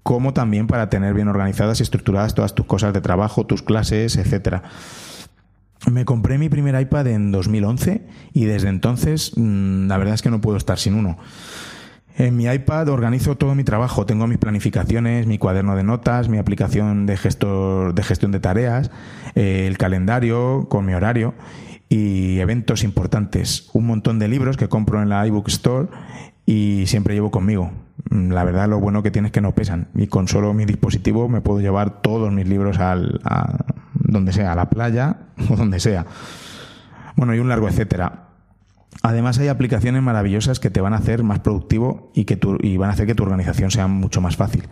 como 0.03 0.33
también 0.33 0.67
para 0.67 0.89
tener 0.89 1.13
bien 1.13 1.27
organizadas 1.27 1.79
y 1.79 1.83
estructuradas 1.83 2.35
todas 2.35 2.55
tus 2.55 2.65
cosas 2.65 2.93
de 2.93 3.01
trabajo, 3.01 3.45
tus 3.45 3.61
clases, 3.61 4.17
etcétera. 4.17 4.63
Me 5.89 6.05
compré 6.05 6.37
mi 6.37 6.49
primer 6.49 6.79
iPad 6.79 7.07
en 7.07 7.31
2011 7.31 8.05
y 8.33 8.45
desde 8.45 8.69
entonces 8.69 9.31
mm, 9.35 9.87
la 9.87 9.97
verdad 9.97 10.15
es 10.15 10.21
que 10.21 10.29
no 10.29 10.41
puedo 10.41 10.57
estar 10.57 10.77
sin 10.77 10.95
uno. 10.95 11.17
En 12.19 12.35
mi 12.35 12.47
iPad 12.47 12.89
organizo 12.89 13.37
todo 13.37 13.55
mi 13.55 13.63
trabajo, 13.63 14.05
tengo 14.05 14.27
mis 14.27 14.37
planificaciones, 14.37 15.25
mi 15.25 15.37
cuaderno 15.37 15.77
de 15.77 15.83
notas, 15.83 16.27
mi 16.27 16.37
aplicación 16.37 17.05
de, 17.05 17.15
gestor, 17.15 17.93
de 17.93 18.03
gestión 18.03 18.33
de 18.33 18.41
tareas, 18.41 18.91
eh, 19.35 19.67
el 19.67 19.77
calendario 19.77 20.67
con 20.67 20.85
mi 20.85 20.93
horario 20.93 21.33
y 21.87 22.39
eventos 22.39 22.83
importantes, 22.83 23.69
un 23.71 23.87
montón 23.87 24.19
de 24.19 24.27
libros 24.27 24.57
que 24.57 24.67
compro 24.67 25.01
en 25.01 25.07
la 25.07 25.25
iBook 25.27 25.47
Store 25.47 25.87
y 26.45 26.83
siempre 26.87 27.13
llevo 27.13 27.31
conmigo. 27.31 27.71
Mm, 28.09 28.33
la 28.33 28.43
verdad 28.43 28.67
lo 28.67 28.81
bueno 28.81 29.01
que 29.01 29.11
tiene 29.11 29.29
es 29.29 29.31
que 29.31 29.39
no 29.39 29.55
pesan 29.55 29.87
y 29.95 30.07
con 30.07 30.27
solo 30.27 30.53
mi 30.53 30.65
dispositivo 30.65 31.29
me 31.29 31.39
puedo 31.39 31.61
llevar 31.61 32.01
todos 32.01 32.33
mis 32.33 32.49
libros 32.49 32.79
al, 32.79 33.21
a 33.23 33.63
donde 33.93 34.33
sea, 34.33 34.51
a 34.51 34.55
la 34.55 34.69
playa 34.69 35.19
o 35.49 35.55
donde 35.55 35.79
sea. 35.79 36.05
Bueno, 37.15 37.33
y 37.33 37.39
un 37.39 37.47
largo 37.47 37.69
etcétera. 37.69 38.28
Además 39.01 39.37
hay 39.39 39.47
aplicaciones 39.47 40.01
maravillosas 40.01 40.59
que 40.59 40.69
te 40.69 40.81
van 40.81 40.93
a 40.93 40.97
hacer 40.97 41.23
más 41.23 41.39
productivo 41.39 42.11
y, 42.13 42.25
que 42.25 42.35
tu, 42.35 42.57
y 42.61 42.77
van 42.77 42.89
a 42.89 42.93
hacer 42.93 43.05
que 43.07 43.15
tu 43.15 43.23
organización 43.23 43.71
sea 43.71 43.87
mucho 43.87 44.21
más 44.21 44.35
fácil. 44.35 44.67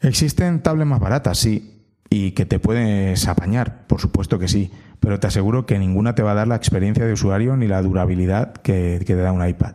Existen 0.00 0.62
tablets 0.62 0.88
más 0.88 1.00
baratas, 1.00 1.38
sí, 1.38 1.84
y 2.10 2.32
que 2.32 2.44
te 2.44 2.58
puedes 2.58 3.28
apañar, 3.28 3.86
por 3.86 4.00
supuesto 4.00 4.38
que 4.38 4.48
sí, 4.48 4.70
pero 5.00 5.20
te 5.20 5.28
aseguro 5.28 5.66
que 5.66 5.78
ninguna 5.78 6.14
te 6.14 6.22
va 6.22 6.32
a 6.32 6.34
dar 6.34 6.48
la 6.48 6.56
experiencia 6.56 7.06
de 7.06 7.12
usuario 7.12 7.56
ni 7.56 7.68
la 7.68 7.82
durabilidad 7.82 8.52
que, 8.54 8.98
que 9.06 9.14
te 9.14 9.20
da 9.20 9.32
un 9.32 9.46
iPad. 9.46 9.74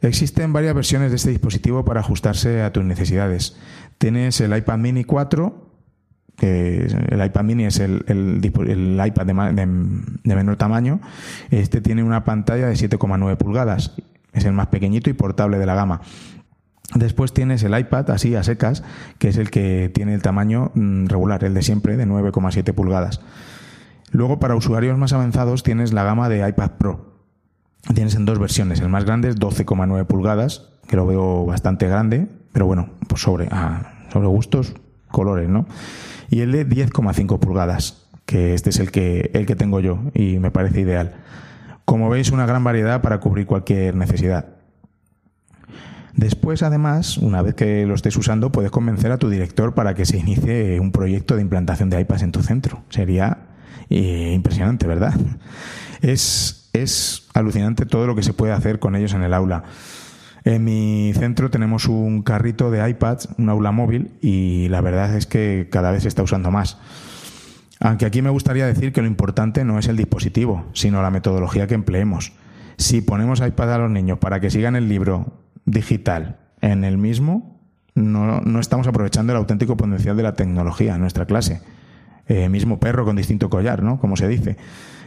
Existen 0.00 0.52
varias 0.52 0.74
versiones 0.74 1.10
de 1.10 1.16
este 1.16 1.30
dispositivo 1.30 1.84
para 1.84 2.00
ajustarse 2.00 2.62
a 2.62 2.72
tus 2.72 2.84
necesidades. 2.84 3.56
Tienes 3.96 4.40
el 4.40 4.54
iPad 4.54 4.78
mini 4.78 5.04
4, 5.04 5.63
que 6.36 6.86
el 7.08 7.24
iPad 7.24 7.44
mini 7.44 7.64
es 7.64 7.78
el, 7.80 8.04
iPad 8.44 9.26
de, 9.26 9.66
menor 10.34 10.56
tamaño. 10.56 11.00
Este 11.50 11.80
tiene 11.80 12.02
una 12.02 12.24
pantalla 12.24 12.66
de 12.66 12.74
7,9 12.74 13.36
pulgadas. 13.36 13.94
Es 14.32 14.44
el 14.44 14.52
más 14.52 14.68
pequeñito 14.68 15.10
y 15.10 15.12
portable 15.12 15.58
de 15.58 15.66
la 15.66 15.74
gama. 15.74 16.00
Después 16.94 17.32
tienes 17.32 17.62
el 17.62 17.78
iPad 17.78 18.10
así 18.10 18.34
a 18.34 18.42
secas, 18.42 18.82
que 19.18 19.28
es 19.28 19.36
el 19.36 19.50
que 19.50 19.90
tiene 19.94 20.14
el 20.14 20.22
tamaño 20.22 20.70
mm, 20.74 21.06
regular, 21.06 21.42
el 21.44 21.54
de 21.54 21.62
siempre, 21.62 21.96
de 21.96 22.06
9,7 22.06 22.72
pulgadas. 22.74 23.20
Luego, 24.10 24.38
para 24.38 24.54
usuarios 24.54 24.98
más 24.98 25.12
avanzados, 25.12 25.62
tienes 25.62 25.92
la 25.92 26.04
gama 26.04 26.28
de 26.28 26.46
iPad 26.48 26.72
Pro, 26.78 27.14
Tienes 27.92 28.14
en 28.14 28.24
dos 28.24 28.38
versiones. 28.38 28.80
El 28.80 28.88
más 28.88 29.04
grande 29.04 29.28
es 29.28 29.36
12,9 29.36 30.06
pulgadas, 30.06 30.70
que 30.88 30.96
lo 30.96 31.06
veo 31.06 31.44
bastante 31.44 31.86
grande, 31.86 32.28
Pero 32.52 32.66
bueno, 32.66 32.90
pues 33.08 33.20
sobre, 33.20 33.48
sobre 34.12 34.28
gustos, 34.28 34.74
colores, 35.14 35.48
¿no? 35.48 35.66
Y 36.28 36.40
el 36.40 36.52
de 36.52 36.68
10,5 36.68 37.38
pulgadas, 37.38 38.04
que 38.26 38.54
este 38.54 38.70
es 38.70 38.78
el 38.78 38.90
que, 38.90 39.30
el 39.34 39.46
que 39.46 39.56
tengo 39.56 39.80
yo 39.80 40.00
y 40.12 40.38
me 40.38 40.50
parece 40.50 40.80
ideal. 40.80 41.14
Como 41.84 42.10
veis, 42.10 42.30
una 42.32 42.46
gran 42.46 42.64
variedad 42.64 43.00
para 43.00 43.20
cubrir 43.20 43.46
cualquier 43.46 43.94
necesidad. 43.94 44.48
Después, 46.16 46.62
además, 46.62 47.18
una 47.18 47.42
vez 47.42 47.54
que 47.54 47.84
lo 47.86 47.94
estés 47.94 48.16
usando, 48.16 48.52
puedes 48.52 48.70
convencer 48.70 49.10
a 49.12 49.18
tu 49.18 49.28
director 49.28 49.74
para 49.74 49.94
que 49.94 50.06
se 50.06 50.16
inicie 50.16 50.78
un 50.80 50.92
proyecto 50.92 51.34
de 51.36 51.42
implantación 51.42 51.90
de 51.90 52.00
iPads 52.00 52.22
en 52.22 52.32
tu 52.32 52.42
centro. 52.42 52.82
Sería 52.88 53.38
eh, 53.90 54.32
impresionante, 54.34 54.86
¿verdad? 54.86 55.14
Es, 56.02 56.70
es 56.72 57.28
alucinante 57.34 57.86
todo 57.86 58.06
lo 58.06 58.14
que 58.14 58.22
se 58.22 58.32
puede 58.32 58.52
hacer 58.52 58.78
con 58.78 58.94
ellos 58.94 59.12
en 59.14 59.22
el 59.22 59.34
aula. 59.34 59.64
En 60.44 60.62
mi 60.62 61.12
centro 61.14 61.50
tenemos 61.50 61.88
un 61.88 62.22
carrito 62.22 62.70
de 62.70 62.86
iPads, 62.88 63.30
un 63.38 63.48
aula 63.48 63.72
móvil, 63.72 64.12
y 64.20 64.68
la 64.68 64.82
verdad 64.82 65.16
es 65.16 65.26
que 65.26 65.68
cada 65.70 65.90
vez 65.90 66.02
se 66.02 66.08
está 66.08 66.22
usando 66.22 66.50
más. 66.50 66.78
Aunque 67.80 68.06
aquí 68.06 68.20
me 68.22 68.30
gustaría 68.30 68.66
decir 68.66 68.92
que 68.92 69.00
lo 69.00 69.06
importante 69.06 69.64
no 69.64 69.78
es 69.78 69.88
el 69.88 69.96
dispositivo, 69.96 70.66
sino 70.74 71.02
la 71.02 71.10
metodología 71.10 71.66
que 71.66 71.74
empleemos. 71.74 72.32
Si 72.76 73.00
ponemos 73.00 73.40
iPad 73.40 73.74
a 73.74 73.78
los 73.78 73.90
niños 73.90 74.18
para 74.18 74.40
que 74.40 74.50
sigan 74.50 74.76
el 74.76 74.88
libro 74.88 75.44
digital 75.64 76.38
en 76.60 76.84
el 76.84 76.98
mismo, 76.98 77.60
no, 77.94 78.40
no 78.40 78.60
estamos 78.60 78.86
aprovechando 78.86 79.32
el 79.32 79.38
auténtico 79.38 79.76
potencial 79.76 80.16
de 80.16 80.22
la 80.24 80.34
tecnología 80.34 80.94
en 80.94 81.00
nuestra 81.00 81.26
clase. 81.26 81.62
Eh, 82.26 82.48
mismo 82.48 82.80
perro 82.80 83.04
con 83.04 83.16
distinto 83.16 83.50
collar, 83.50 83.82
¿no? 83.82 83.98
Como 83.98 84.16
se 84.16 84.28
dice. 84.28 84.56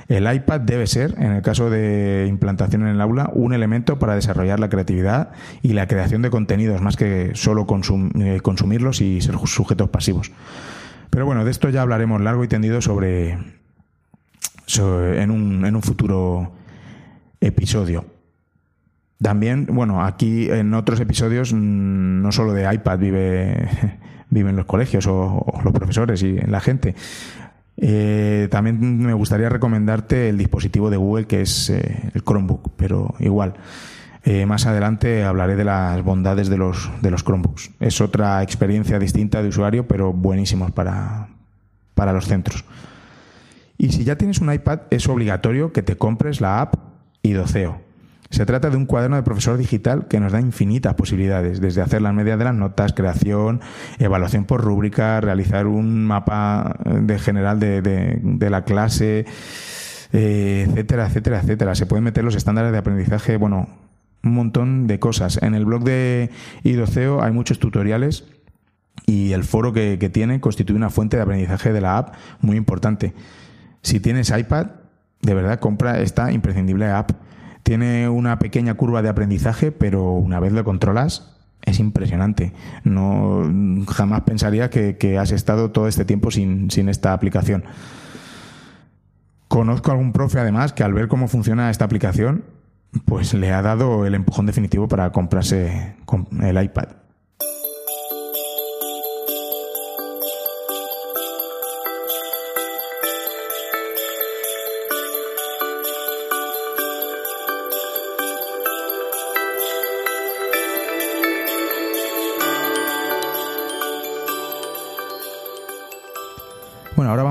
El 0.08 0.34
iPad 0.34 0.62
debe 0.62 0.88
ser, 0.88 1.16
en 1.18 1.34
el 1.34 1.42
caso 1.42 1.70
de 1.70 2.26
implantación 2.30 2.84
en 2.84 2.90
el 2.90 3.02
aula, 3.02 3.30
un 3.34 3.54
elemento 3.54 4.00
para 4.00 4.16
desarrollar 4.16 4.60
la 4.60 4.70
creatividad 4.70 5.32
y 5.62 5.74
la 5.74 5.88
creación 5.88 6.22
de 6.22 6.30
contenidos, 6.30 6.82
más 6.82 6.96
que 6.96 7.32
solo 7.34 7.68
eh, 8.20 8.40
consumirlos 8.42 9.02
y 9.02 9.20
ser 9.20 9.36
sujetos 9.46 9.90
pasivos. 9.90 10.32
Pero 11.10 11.26
bueno, 11.26 11.44
de 11.44 11.52
esto 11.52 11.70
ya 11.70 11.82
hablaremos 11.82 12.22
largo 12.22 12.44
y 12.44 12.48
tendido 12.48 12.82
sobre, 12.82 13.38
en, 14.78 15.32
un, 15.32 15.66
en 15.66 15.76
un 15.76 15.82
futuro 15.82 16.54
episodio. 17.42 18.06
También, 19.22 19.66
bueno, 19.66 20.06
aquí 20.06 20.50
en 20.50 20.74
otros 20.74 21.00
episodios 21.00 21.52
mm, 21.54 22.22
no 22.22 22.32
solo 22.32 22.54
de 22.54 22.72
iPad 22.72 23.00
vive, 23.00 23.68
viven 24.30 24.56
los 24.56 24.66
colegios 24.66 25.08
o, 25.08 25.60
los 25.64 25.74
profesores 25.74 26.22
y 26.22 26.34
la 26.34 26.60
gente. 26.60 26.96
Eh, 27.80 28.48
también 28.50 29.00
me 29.00 29.14
gustaría 29.14 29.50
recomendarte 29.50 30.30
el 30.30 30.38
dispositivo 30.38 30.90
de 30.90 30.98
Google 30.98 31.28
que 31.28 31.42
es 31.42 31.70
eh, 31.70 32.12
el 32.14 32.24
Chromebook, 32.24 32.72
pero 32.76 33.14
igual. 33.20 33.54
Eh, 34.24 34.46
más 34.46 34.66
adelante 34.66 35.24
hablaré 35.24 35.56
de 35.56 35.64
las 35.64 36.04
bondades 36.04 36.50
de 36.50 36.58
los, 36.58 36.90
de 37.02 37.12
los 37.12 37.24
Chromebooks. 37.24 37.72
Es 37.80 38.02
otra 38.02 38.44
experiencia 38.44 39.00
distinta 39.00 39.42
de 39.42 39.50
usuario, 39.50 39.88
pero 39.88 40.12
buenísimos 40.12 40.72
para, 40.72 41.30
para 41.94 42.12
los 42.12 42.26
centros. 42.26 42.66
Y 43.78 43.92
si 43.92 44.04
ya 44.04 44.18
tienes 44.18 44.40
un 44.40 44.52
iPad, 44.52 44.82
es 44.90 45.08
obligatorio 45.08 45.72
que 45.72 45.84
te 45.84 45.96
compres 45.96 46.42
la 46.42 46.62
app 46.62 46.76
Idoceo. 47.22 47.87
Se 48.30 48.46
trata 48.46 48.70
de 48.70 48.78
un 48.78 48.86
cuaderno 48.86 49.16
de 49.16 49.24
profesor 49.24 49.58
digital 49.58 50.08
que 50.08 50.20
nos 50.20 50.34
da 50.34 50.42
infinitas 50.42 50.96
posibilidades, 50.96 51.62
desde 51.62 51.82
hacer 51.82 52.02
las 52.02 52.14
medias 52.14 52.38
de 52.38 52.46
las 52.46 52.56
notas, 52.56 52.94
creación, 52.94 53.62
evaluación 54.00 54.46
por 54.46 54.62
rúbrica, 54.62 55.22
realizar 55.22 55.66
un 55.68 56.06
mapa 56.06 56.76
de 56.84 57.20
general 57.20 57.60
de, 57.60 58.48
la 58.50 58.66
clase, 58.66 59.26
eh, 60.12 60.66
etcétera, 60.68 61.08
etcétera, 61.08 61.40
etcétera. 61.40 61.76
Se 61.76 61.86
pueden 61.86 62.04
meter 62.04 62.24
los 62.24 62.36
estándares 62.36 62.74
de 62.74 62.78
aprendizaje, 62.78 63.38
bueno, 63.38 63.70
un 64.24 64.34
montón 64.34 64.88
de 64.88 65.00
cosas. 65.00 65.40
En 65.42 65.56
el 65.56 65.66
blog 65.66 65.84
de 65.84 66.30
Idoceo 66.64 67.24
hay 67.24 67.32
muchos 67.32 67.60
tutoriales 67.60 68.26
y 69.06 69.32
el 69.32 69.46
foro 69.46 69.72
que, 69.72 69.98
que 70.00 70.10
tiene 70.10 70.42
constituye 70.42 70.76
una 70.76 70.90
fuente 70.90 71.16
de 71.16 71.24
aprendizaje 71.24 71.72
de 71.72 71.80
la 71.80 71.98
app 71.98 72.16
muy 72.42 72.58
importante. 72.58 73.14
Si 73.84 74.02
tienes 74.02 74.32
iPad, 74.38 74.68
de 75.22 75.34
verdad 75.34 75.60
compra 75.62 76.02
esta 76.02 76.34
imprescindible 76.34 76.88
app 76.88 77.12
tiene 77.68 78.08
una 78.08 78.40
pequeña 78.40 78.76
curva 78.76 79.02
de 79.02 79.10
aprendizaje, 79.10 79.74
pero 79.74 80.14
una 80.14 80.40
vez 80.40 80.54
lo 80.54 80.64
controlas, 80.64 81.36
es 81.66 81.82
impresionante. 81.82 82.54
No, 82.86 83.44
jamás 83.90 84.22
pensaría 84.22 84.70
que, 84.70 85.18
has 85.18 85.34
estado 85.34 85.72
todo 85.72 85.90
este 85.90 86.06
tiempo 86.06 86.32
sin, 86.32 86.72
sin, 86.72 86.88
esta 86.88 87.12
aplicación. 87.12 87.66
Conozco 89.50 89.92
a 89.92 89.96
algún 89.96 90.14
profe, 90.14 90.40
además, 90.40 90.72
que 90.72 90.86
al 90.86 90.94
ver 90.94 91.10
cómo 91.10 91.28
funciona 91.28 91.70
esta 91.70 91.84
aplicación, 91.84 92.46
pues 93.04 93.34
le 93.34 93.52
ha 93.52 93.62
dado 93.62 94.06
el 94.06 94.16
empujón 94.16 94.46
definitivo 94.46 94.88
para 94.88 95.12
comprarse 95.12 95.98
el 96.42 96.64
iPad. 96.64 96.88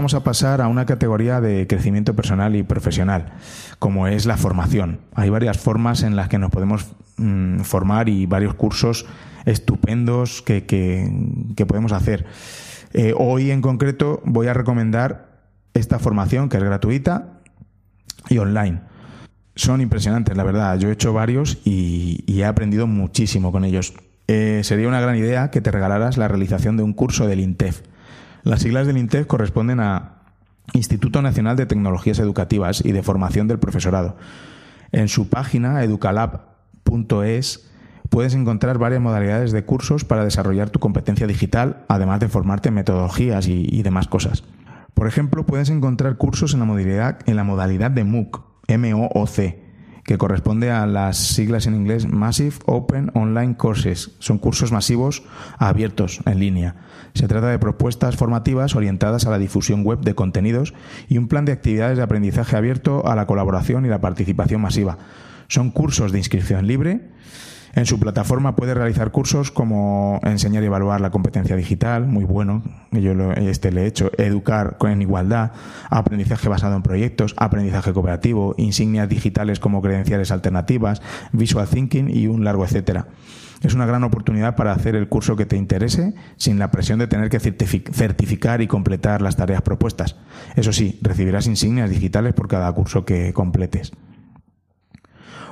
Vamos 0.07 0.15
a 0.15 0.23
pasar 0.23 0.61
a 0.61 0.69
una 0.69 0.87
categoría 0.87 1.41
de 1.41 1.67
crecimiento 1.67 2.15
personal 2.15 2.55
y 2.55 2.63
profesional, 2.63 3.33
como 3.81 4.07
es 4.07 4.25
la 4.25 4.37
formación. 4.37 5.01
Hay 5.17 5.31
varias 5.31 5.59
formas 5.59 6.05
en 6.05 6.15
las 6.15 6.29
que 6.29 6.39
nos 6.39 6.53
podemos 6.53 6.87
mm, 7.17 7.63
formar 7.63 8.09
y 8.09 8.25
varios 8.25 8.55
cursos 8.55 9.05
estupendos 9.47 10.43
que, 10.43 10.63
podemos 11.67 11.91
hacer. 11.91 12.25
Eh, 12.93 13.15
hoy 13.19 13.51
en 13.51 13.63
concreto 13.63 14.23
voy 14.25 14.47
a 14.47 14.55
recomendar 14.55 15.41
esta 15.75 15.99
formación 15.99 16.49
que 16.49 16.59
es 16.59 16.63
gratuita 16.63 17.41
y 18.29 18.39
online. 18.39 18.83
Son 19.57 19.81
impresionantes, 19.81 20.37
la 20.37 20.45
verdad. 20.45 20.79
Yo 20.79 20.89
he 20.89 20.93
hecho 20.93 21.13
varios 21.15 21.59
y, 21.65 22.25
he 22.29 22.45
aprendido 22.45 22.87
muchísimo 22.87 23.51
con 23.51 23.65
ellos. 23.65 23.93
Eh, 24.29 24.61
sería 24.63 24.87
una 24.87 25.01
gran 25.01 25.17
idea 25.17 25.51
que 25.51 25.61
te 25.61 25.73
regalaras 25.73 26.17
la 26.17 26.29
realización 26.29 26.77
de 26.77 26.85
un 26.85 26.93
curso 26.93 27.27
del 27.27 27.41
INTEF 27.41 27.83
las 28.47 28.63
siglas 28.63 28.87
del 28.87 28.97
INTEF 28.97 29.27
corresponden 29.27 29.81
a 29.81 30.23
Instituto 30.73 31.21
Nacional 31.21 31.57
de 31.57 31.67
Tecnologías 31.67 32.21
Educativas 32.21 32.81
y 32.85 32.93
de 32.93 33.03
Formación 33.03 33.49
del 33.49 33.59
Profesorado. 33.59 34.17
En 34.93 35.09
su 35.09 35.29
página 35.29 35.83
educalab.es 35.83 37.69
puedes 38.09 38.35
encontrar 38.35 38.79
varias 38.79 39.01
modalidades 39.03 39.51
de 39.51 39.65
cursos 39.65 40.05
para 40.05 40.25
desarrollar 40.25 40.71
tu 40.71 40.79
competencia 40.79 41.27
digital, 41.27 41.85
además 41.89 42.21
de 42.21 42.29
formarte 42.29 42.69
en 42.69 42.77
metodologías 42.77 43.49
y, 43.49 43.83
demás 43.83 44.07
cosas. 44.07 44.45
Por 44.95 45.09
ejemplo, 45.09 45.45
puedes 45.45 45.69
encontrar 45.69 46.17
cursos 46.17 46.55
en 46.55 46.61
la 46.61 46.67
modalidad, 46.67 47.19
en 47.27 47.35
la 47.35 47.43
modalidad 47.43 47.91
de 47.91 48.05
MOOC, 48.05 48.43
M-O-O-C, 48.69 49.66
que 50.07 50.19
corresponde 50.19 50.71
a 50.71 50.87
las 50.87 51.17
siglas 51.17 51.67
en 51.67 51.75
inglés 51.75 52.07
Massive 52.07 52.55
Open 52.65 53.11
Online 53.15 53.57
Courses. 53.57 54.13
Son 54.21 54.39
cursos 54.39 54.71
masivos 54.71 55.25
abiertos 55.59 56.21
en 56.25 56.39
línea. 56.39 56.77
Se 57.15 57.27
trata 57.27 57.49
de 57.49 57.59
propuestas 57.59 58.17
formativas 58.17 58.77
orientadas 58.77 59.27
a 59.27 59.31
la 59.31 59.39
difusión 59.39 59.83
web 59.83 60.01
de 60.01 60.15
contenidos 60.15 60.75
y 61.09 61.19
un 61.19 61.27
plan 61.29 61.45
de 61.45 61.53
actividades 61.53 61.97
de 61.97 62.05
aprendizaje 62.05 62.57
abierto 62.57 63.07
a 63.07 63.17
la 63.17 63.27
colaboración 63.27 63.85
y 63.85 63.89
la 63.89 64.01
participación 64.01 64.61
masiva. 64.61 64.99
Son 65.49 65.71
cursos 65.71 66.13
de 66.13 66.19
inscripción 66.19 66.67
libre 66.67 67.11
en 67.77 67.85
su 67.85 68.01
plataforma 68.01 68.57
puede 68.57 68.73
realizar 68.73 69.11
cursos 69.11 69.51
como 69.51 70.19
enseñar 70.25 70.63
y 70.63 70.67
evaluar 70.67 71.03
la 71.03 71.11
competencia 71.11 71.57
digital, 71.57 72.07
muy 72.07 72.25
bueno, 72.25 72.63
yo 72.91 73.13
este 73.33 73.71
le 73.71 73.83
he 73.83 73.87
hecho, 73.87 74.11
educar 74.17 74.79
en 74.81 75.03
igualdad, 75.03 75.53
aprendizaje 75.91 76.49
basado 76.49 76.75
en 76.75 76.83
proyectos, 76.83 77.35
aprendizaje 77.37 77.93
cooperativo, 77.93 78.55
insignias 78.57 79.11
digitales 79.11 79.61
como 79.61 79.83
credenciales 79.83 80.31
alternativas, 80.31 81.03
visual 81.33 81.69
thinking 81.69 82.09
y 82.09 82.29
un 82.29 82.45
largo 82.45 82.65
etcétera. 82.65 83.09
Es 83.63 83.75
una 83.75 83.85
gran 83.85 84.05
oportunidad 84.05 84.57
para 84.57 84.73
hacer 84.73 84.97
el 84.97 85.09
curso 85.09 85.37
que 85.37 85.45
te 85.45 85.57
interese 85.57 86.15
sin 86.37 86.59
la 86.59 86.71
presión 86.71 86.99
de 86.99 87.09
tener 87.09 87.29
que 87.29 87.41
certificar 87.41 88.63
y 88.63 88.69
completar 88.69 89.21
las 89.21 89.37
tareas 89.37 89.61
propuestas. 89.61 90.17
Eso 90.57 90.73
sí, 90.73 90.99
recibirás 91.03 91.47
insignias 91.47 91.91
digitales 91.91 92.33
por 92.33 92.49
cada 92.49 92.73
curso 92.73 93.05
que 93.05 93.35
completes. 93.35 93.93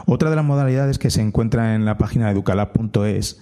Otra 0.07 0.31
de 0.31 0.37
las 0.37 0.45
modalidades 0.45 0.99
que 0.99 1.11
se 1.11 1.23
encuentra 1.23 1.75
en 1.75 1.85
la 1.85 1.99
página 1.99 2.31
educalab.es 2.31 3.41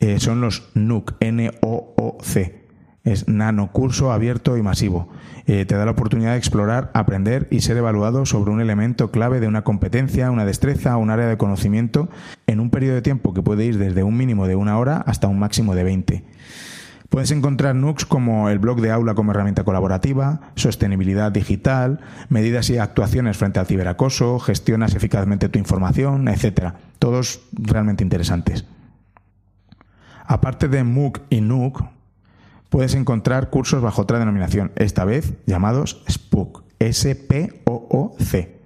eh, 0.00 0.18
son 0.18 0.40
los 0.40 0.70
NUC, 0.74 1.14
N-O-O-C. 1.20 2.62
Es 3.04 3.28
nano, 3.28 3.72
curso 3.72 4.12
abierto 4.12 4.56
y 4.56 4.62
masivo. 4.62 5.08
Eh, 5.46 5.64
te 5.64 5.74
da 5.74 5.84
la 5.84 5.90
oportunidad 5.90 6.32
de 6.32 6.38
explorar, 6.38 6.90
aprender 6.94 7.48
y 7.50 7.60
ser 7.60 7.76
evaluado 7.76 8.26
sobre 8.26 8.52
un 8.52 8.60
elemento 8.60 9.10
clave 9.10 9.40
de 9.40 9.48
una 9.48 9.62
competencia, 9.62 10.30
una 10.30 10.44
destreza 10.44 10.96
o 10.96 11.00
un 11.00 11.10
área 11.10 11.26
de 11.26 11.36
conocimiento 11.36 12.08
en 12.46 12.60
un 12.60 12.70
periodo 12.70 12.94
de 12.94 13.02
tiempo 13.02 13.34
que 13.34 13.42
puede 13.42 13.64
ir 13.64 13.78
desde 13.78 14.04
un 14.04 14.16
mínimo 14.16 14.46
de 14.46 14.54
una 14.54 14.78
hora 14.78 14.98
hasta 14.98 15.26
un 15.26 15.38
máximo 15.38 15.74
de 15.74 15.84
20. 15.84 16.24
Puedes 17.12 17.30
encontrar 17.30 17.74
NUCs 17.74 18.06
como 18.06 18.48
el 18.48 18.58
blog 18.58 18.80
de 18.80 18.90
aula 18.90 19.12
como 19.12 19.32
herramienta 19.32 19.64
colaborativa, 19.64 20.40
sostenibilidad 20.54 21.30
digital, 21.30 22.00
medidas 22.30 22.70
y 22.70 22.78
actuaciones 22.78 23.36
frente 23.36 23.60
al 23.60 23.66
ciberacoso, 23.66 24.38
gestionas 24.38 24.94
eficazmente 24.94 25.50
tu 25.50 25.58
información, 25.58 26.26
etcétera. 26.26 26.76
Todos 26.98 27.42
realmente 27.52 28.02
interesantes. 28.02 28.64
Aparte 30.24 30.68
de 30.68 30.84
MOOC 30.84 31.20
y 31.28 31.42
NUC, 31.42 31.84
puedes 32.70 32.94
encontrar 32.94 33.50
cursos 33.50 33.82
bajo 33.82 34.00
otra 34.00 34.18
denominación, 34.18 34.72
esta 34.76 35.04
vez 35.04 35.34
llamados 35.44 36.02
SPOOC, 36.08 36.64
S-P-O-O-C. 36.78 38.56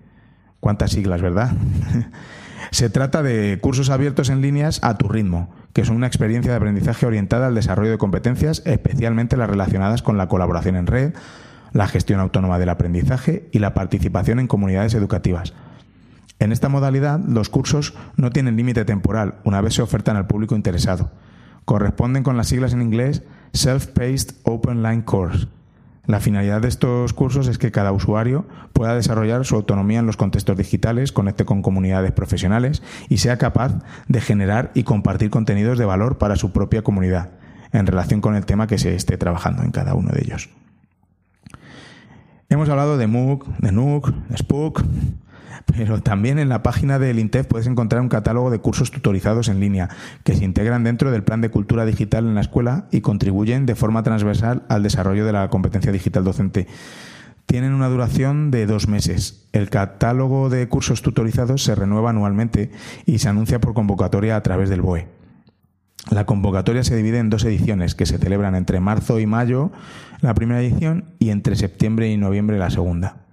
¿Cuántas 0.61 0.93
siglas, 0.93 1.21
verdad? 1.21 1.51
Se 2.71 2.91
trata 2.91 3.23
de 3.23 3.59
cursos 3.61 3.91
abiertos 3.91 4.29
en 4.29 4.43
líneas 4.43 4.81
a 4.83 4.99
tu 4.99 5.09
ritmo, 5.09 5.51
que 5.73 5.85
son 5.85 5.97
una 5.97 6.07
experiencia 6.07 6.51
de 6.53 6.57
aprendizaje 6.57 7.07
orientada 7.07 7.47
al 7.47 7.55
desarrollo 7.55 7.91
de 7.91 7.99
competencias, 7.99 8.63
especialmente 8.65 9.37
las 9.37 9.51
relacionadas 9.51 10.03
con 10.03 10.17
la 10.17 10.29
colaboración 10.29 10.77
en 10.77 10.87
red, 10.87 11.15
la 11.73 11.87
gestión 11.87 12.21
autónoma 12.21 12.59
del 12.59 12.71
aprendizaje 12.71 13.49
y 13.53 13.59
la 13.59 13.75
participación 13.75 14.41
en 14.41 14.47
comunidades 14.47 14.95
educativas. 14.95 15.53
En 16.39 16.53
esta 16.53 16.69
modalidad, 16.69 17.21
los 17.21 17.49
cursos 17.49 17.95
no 18.17 18.31
tienen 18.31 18.57
límite 18.57 18.85
temporal 18.85 19.37
una 19.45 19.61
vez 19.61 19.75
se 19.75 19.83
ofertan 19.83 20.17
al 20.17 20.27
público 20.27 20.55
interesado. 20.55 21.11
Corresponden 21.65 22.23
con 22.23 22.37
las 22.37 22.49
siglas 22.49 22.73
en 22.73 22.83
inglés 22.83 23.23
Self-Paced 23.53 24.37
Open 24.45 24.83
Line 24.83 25.05
Course. 25.05 25.49
La 26.07 26.21
finalidad 26.21 26.61
de 26.61 26.69
estos 26.69 27.13
cursos 27.13 27.49
es 27.49 27.59
que 27.59 27.73
cada 27.73 27.93
usuario 27.93 28.47
pueda 28.73 28.95
desarrollar 28.95 29.45
su 29.45 29.57
autonomía 29.57 29.99
en 29.99 30.07
los 30.07 30.17
contextos 30.17 30.57
digitales, 30.57 31.11
conecte 31.11 31.45
con 31.45 31.63
comunidades 31.63 32.13
profesionales 32.13 32.83
y 33.09 33.19
sea 33.19 33.39
capaz 33.39 33.83
de 34.07 34.21
generar 34.21 34.71
y 34.75 34.85
compartir 34.85 35.31
contenidos 35.31 35.79
de 35.79 35.85
valor 35.85 36.19
para 36.19 36.37
su 36.37 36.53
propia 36.53 36.83
comunidad 36.83 37.31
en 37.73 37.87
relación 37.87 38.21
con 38.21 38.37
el 38.37 38.47
tema 38.47 38.69
que 38.69 38.79
se 38.79 38.95
esté 38.95 39.19
trabajando 39.19 39.65
en 39.65 39.73
cada 39.73 39.95
uno 39.95 40.11
de 40.13 40.23
ellos. 40.23 40.49
Hemos 42.49 42.69
hablado 42.69 42.97
de 42.97 43.09
MOOC, 43.09 43.45
de 43.59 43.73
NUC, 43.73 44.11
de 44.29 44.37
Spook, 44.37 44.85
pero 45.67 46.01
también 46.03 46.39
en 46.39 46.49
la 46.49 46.63
página 46.63 46.99
del 46.99 47.19
INTEF 47.19 47.47
puedes 47.47 47.67
encontrar 47.67 48.03
un 48.03 48.09
catálogo 48.09 48.51
de 48.51 48.59
cursos 48.59 48.91
tutorizados 48.91 49.49
en 49.49 49.61
línea 49.61 49.89
que 50.25 50.35
se 50.35 50.45
integran 50.45 50.85
dentro 50.85 51.11
del 51.11 51.25
plan 51.25 51.41
de 51.41 51.51
cultura 51.51 51.85
digital 51.85 52.27
en 52.27 52.35
la 52.35 52.41
escuela 52.41 52.87
y 52.91 53.01
contribuyen 53.01 53.67
de 53.67 53.75
forma 53.75 54.03
transversal 54.03 54.65
al 54.69 54.83
desarrollo 54.83 55.27
de 55.27 55.33
la 55.33 55.49
competencia 55.49 55.93
digital 55.93 56.25
docente. 56.25 56.67
Tienen 57.47 57.75
una 57.75 57.89
duración 57.89 58.51
de 58.51 58.67
dos 58.67 58.89
meses. 58.89 59.49
El 59.53 59.71
catálogo 59.71 60.51
de 60.51 60.69
cursos 60.69 61.03
tutorizados 61.03 61.63
se 61.63 61.77
renueva 61.77 62.11
anualmente 62.11 62.73
y 63.07 63.19
se 63.19 63.29
anuncia 63.29 63.61
por 63.61 63.73
convocatoria 63.73 64.37
a 64.37 64.43
través 64.43 64.69
del 64.69 64.83
BOE. 64.83 65.07
La 66.11 66.25
convocatoria 66.25 66.85
se 66.85 66.97
divide 66.97 67.19
en 67.19 67.31
dos 67.31 67.45
ediciones 67.45 67.95
que 67.95 68.07
se 68.07 68.19
celebran 68.19 68.55
entre 68.55 68.81
marzo 68.81 69.19
y 69.19 69.27
mayo, 69.27 69.73
la 70.21 70.35
primera 70.35 70.61
edición, 70.61 71.05
y 71.19 71.31
entre 71.31 71.57
septiembre 71.57 72.11
y 72.11 72.17
noviembre, 72.17 72.59
la 72.59 72.71
segunda. 72.71 73.26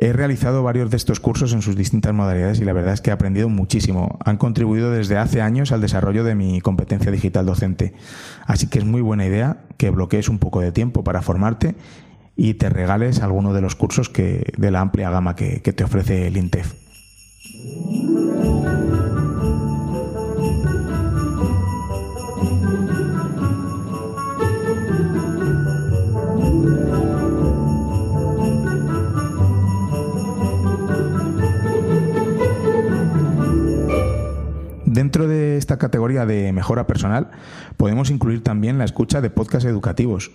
He 0.00 0.12
realizado 0.12 0.62
varios 0.62 0.90
de 0.90 0.96
estos 0.96 1.18
cursos 1.18 1.52
en 1.52 1.60
sus 1.60 1.74
distintas 1.74 2.14
modalidades 2.14 2.60
y 2.60 2.64
la 2.64 2.72
verdad 2.72 2.94
es 2.94 3.00
que 3.00 3.10
he 3.10 3.12
aprendido 3.12 3.48
muchísimo. 3.48 4.16
Han 4.24 4.36
contribuido 4.36 4.92
desde 4.92 5.16
hace 5.16 5.42
años 5.42 5.72
al 5.72 5.80
desarrollo 5.80 6.22
de 6.22 6.36
mi 6.36 6.60
competencia 6.60 7.10
digital 7.10 7.46
docente. 7.46 7.94
Así 8.46 8.68
que 8.68 8.78
es 8.78 8.84
muy 8.84 9.00
buena 9.00 9.26
idea 9.26 9.64
que 9.76 9.90
bloquees 9.90 10.28
un 10.28 10.38
poco 10.38 10.60
de 10.60 10.70
tiempo 10.70 11.02
para 11.02 11.20
formarte 11.20 11.74
y 12.36 12.54
te 12.54 12.70
regales 12.70 13.20
alguno 13.22 13.52
de 13.52 13.60
los 13.60 13.74
cursos 13.74 14.08
que, 14.08 14.52
de 14.56 14.70
la 14.70 14.82
amplia 14.82 15.10
gama 15.10 15.34
que, 15.34 15.62
que 15.62 15.72
te 15.72 15.82
ofrece 15.82 16.28
el 16.28 16.36
INTEF. 16.36 16.74
Categoría 35.78 36.26
de 36.26 36.52
mejora 36.52 36.86
personal, 36.86 37.30
podemos 37.76 38.10
incluir 38.10 38.42
también 38.42 38.78
la 38.78 38.84
escucha 38.84 39.20
de 39.20 39.30
podcasts 39.30 39.68
educativos. 39.68 40.30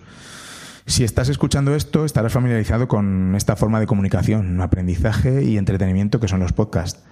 Si 0.86 1.02
estás 1.02 1.30
escuchando 1.30 1.74
esto, 1.74 2.04
estarás 2.04 2.32
familiarizado 2.32 2.88
con 2.88 3.34
esta 3.36 3.56
forma 3.56 3.80
de 3.80 3.86
comunicación, 3.86 4.60
aprendizaje 4.60 5.42
y 5.42 5.56
entretenimiento 5.56 6.20
que 6.20 6.28
son 6.28 6.40
los 6.40 6.52
podcasts. 6.52 7.02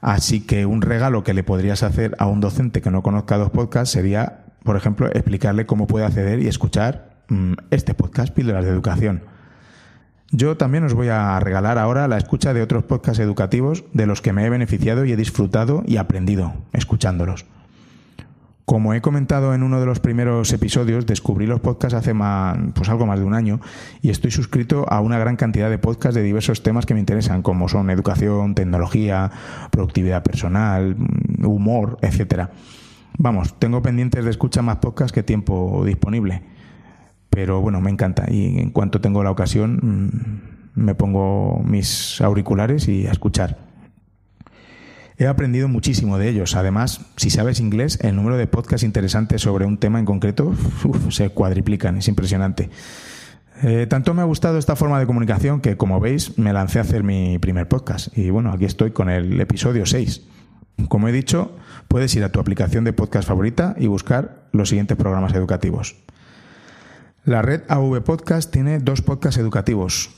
Así 0.00 0.42
que 0.42 0.66
un 0.66 0.82
regalo 0.82 1.24
que 1.24 1.34
le 1.34 1.42
podrías 1.42 1.82
hacer 1.82 2.14
a 2.18 2.26
un 2.26 2.40
docente 2.40 2.82
que 2.82 2.90
no 2.90 3.02
conozca 3.02 3.38
los 3.38 3.50
podcasts 3.50 3.92
sería, 3.92 4.44
por 4.62 4.76
ejemplo, 4.76 5.06
explicarle 5.06 5.66
cómo 5.66 5.86
puede 5.86 6.04
acceder 6.04 6.40
y 6.40 6.48
escuchar 6.48 7.10
mm, 7.28 7.54
este 7.70 7.94
podcast, 7.94 8.34
Píldoras 8.34 8.64
de 8.64 8.70
Educación. 8.70 9.22
Yo 10.30 10.58
también 10.58 10.84
os 10.84 10.92
voy 10.92 11.08
a 11.08 11.40
regalar 11.40 11.78
ahora 11.78 12.06
la 12.06 12.18
escucha 12.18 12.52
de 12.52 12.60
otros 12.60 12.84
podcasts 12.84 13.18
educativos 13.18 13.84
de 13.94 14.06
los 14.06 14.20
que 14.20 14.34
me 14.34 14.44
he 14.44 14.50
beneficiado 14.50 15.06
y 15.06 15.12
he 15.12 15.16
disfrutado 15.16 15.82
y 15.86 15.96
aprendido 15.96 16.52
escuchándolos. 16.74 17.46
Como 18.68 18.92
he 18.92 19.00
comentado 19.00 19.54
en 19.54 19.62
uno 19.62 19.80
de 19.80 19.86
los 19.86 19.98
primeros 19.98 20.52
episodios, 20.52 21.06
descubrí 21.06 21.46
los 21.46 21.58
podcasts 21.58 21.94
hace 21.94 22.12
más, 22.12 22.58
pues 22.74 22.90
algo 22.90 23.06
más 23.06 23.18
de 23.18 23.24
un 23.24 23.32
año 23.32 23.60
y 24.02 24.10
estoy 24.10 24.30
suscrito 24.30 24.84
a 24.90 25.00
una 25.00 25.18
gran 25.18 25.36
cantidad 25.36 25.70
de 25.70 25.78
podcasts 25.78 26.14
de 26.14 26.22
diversos 26.22 26.62
temas 26.62 26.84
que 26.84 26.92
me 26.92 27.00
interesan, 27.00 27.40
como 27.40 27.70
son 27.70 27.88
educación, 27.88 28.54
tecnología, 28.54 29.30
productividad 29.70 30.22
personal, 30.22 30.96
humor, 31.42 31.96
etcétera. 32.02 32.50
Vamos, 33.16 33.58
tengo 33.58 33.80
pendientes 33.80 34.22
de 34.22 34.30
escuchar 34.32 34.64
más 34.64 34.76
podcasts 34.76 35.12
que 35.14 35.22
tiempo 35.22 35.82
disponible. 35.86 36.42
Pero 37.30 37.62
bueno, 37.62 37.80
me 37.80 37.88
encanta 37.88 38.26
y 38.30 38.58
en 38.58 38.68
cuanto 38.68 39.00
tengo 39.00 39.24
la 39.24 39.30
ocasión 39.30 39.80
mm, 40.74 40.80
me 40.84 40.94
pongo 40.94 41.62
mis 41.64 42.20
auriculares 42.20 42.86
y 42.86 43.06
a 43.06 43.12
escuchar. 43.12 43.67
He 45.18 45.26
aprendido 45.26 45.66
muchísimo 45.66 46.16
de 46.16 46.28
ellos. 46.28 46.54
Además, 46.54 47.00
si 47.16 47.30
sabes 47.30 47.58
inglés, 47.58 47.98
el 48.02 48.14
número 48.14 48.36
de 48.36 48.46
podcasts 48.46 48.84
interesantes 48.84 49.42
sobre 49.42 49.66
un 49.66 49.78
tema 49.78 49.98
en 49.98 50.04
concreto 50.04 50.54
se 51.10 51.30
cuadriplican. 51.30 51.96
Es 51.96 52.06
impresionante. 52.06 52.70
Eh, 53.64 53.88
tanto 53.88 54.14
me 54.14 54.22
ha 54.22 54.26
gustado 54.26 54.58
esta 54.58 54.76
forma 54.76 55.00
de 55.00 55.06
comunicación 55.06 55.60
que, 55.60 55.76
como 55.76 55.98
veis, 55.98 56.38
me 56.38 56.52
lancé 56.52 56.78
a 56.78 56.82
hacer 56.82 57.02
mi 57.02 57.40
primer 57.40 57.66
podcast. 57.66 58.16
Y 58.16 58.30
bueno, 58.30 58.52
aquí 58.52 58.64
estoy 58.64 58.92
con 58.92 59.10
el 59.10 59.40
episodio 59.40 59.86
6. 59.86 60.22
Como 60.88 61.08
he 61.08 61.12
dicho, 61.12 61.56
puedes 61.88 62.14
ir 62.14 62.22
a 62.22 62.30
tu 62.30 62.38
aplicación 62.38 62.84
de 62.84 62.92
podcast 62.92 63.26
favorita 63.26 63.74
y 63.76 63.88
buscar 63.88 64.44
los 64.52 64.68
siguientes 64.68 64.96
programas 64.96 65.34
educativos. 65.34 65.96
La 67.24 67.42
red 67.42 67.62
AV 67.68 68.04
Podcast 68.04 68.52
tiene 68.52 68.78
dos 68.78 69.02
podcasts 69.02 69.40
educativos 69.40 70.10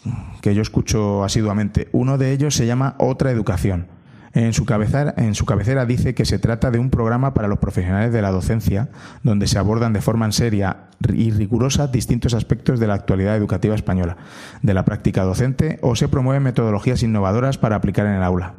que 0.42 0.54
yo 0.54 0.60
escucho 0.60 1.24
asiduamente. 1.24 1.88
Uno 1.92 2.18
de 2.18 2.32
ellos 2.32 2.54
se 2.54 2.66
llama 2.66 2.96
Otra 2.98 3.30
Educación. 3.30 3.99
En 4.32 4.54
su, 4.54 4.64
cabecera, 4.64 5.86
dice 5.86 6.14
que 6.14 6.24
se 6.24 6.38
trata 6.38 6.70
de 6.70 6.78
un 6.78 6.90
programa 6.90 7.34
para 7.34 7.48
los 7.48 7.58
profesionales 7.58 8.12
de 8.12 8.22
la 8.22 8.30
docencia, 8.30 8.88
donde 9.24 9.48
se 9.48 9.58
abordan 9.58 9.92
de 9.92 10.00
forma 10.00 10.30
seria 10.30 10.88
y 11.12 11.32
rigurosa 11.32 11.88
distintos 11.88 12.34
aspectos 12.34 12.78
de 12.78 12.86
la 12.86 12.94
actualidad 12.94 13.36
educativa 13.36 13.74
española, 13.74 14.18
de 14.62 14.74
la 14.74 14.84
práctica 14.84 15.24
docente 15.24 15.80
o 15.82 15.96
se 15.96 16.08
promueven 16.08 16.44
metodologías 16.44 17.02
innovadoras 17.02 17.58
para 17.58 17.76
aplicar 17.76 18.06
en 18.06 18.12
el 18.12 18.22
aula. 18.22 18.54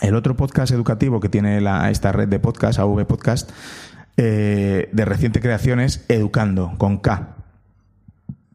El 0.00 0.14
otro 0.14 0.36
podcast 0.36 0.72
educativo 0.72 1.20
que 1.20 1.28
tiene 1.28 1.62
esta 1.90 2.12
red 2.12 2.28
de 2.28 2.38
podcast, 2.38 2.78
AV 2.78 3.04
Podcast, 3.04 3.50
eh, 4.16 4.88
de 4.90 5.04
reciente 5.04 5.40
creación 5.40 5.80
es 5.80 6.06
Educando, 6.08 6.72
con 6.78 6.96
K, 6.96 7.36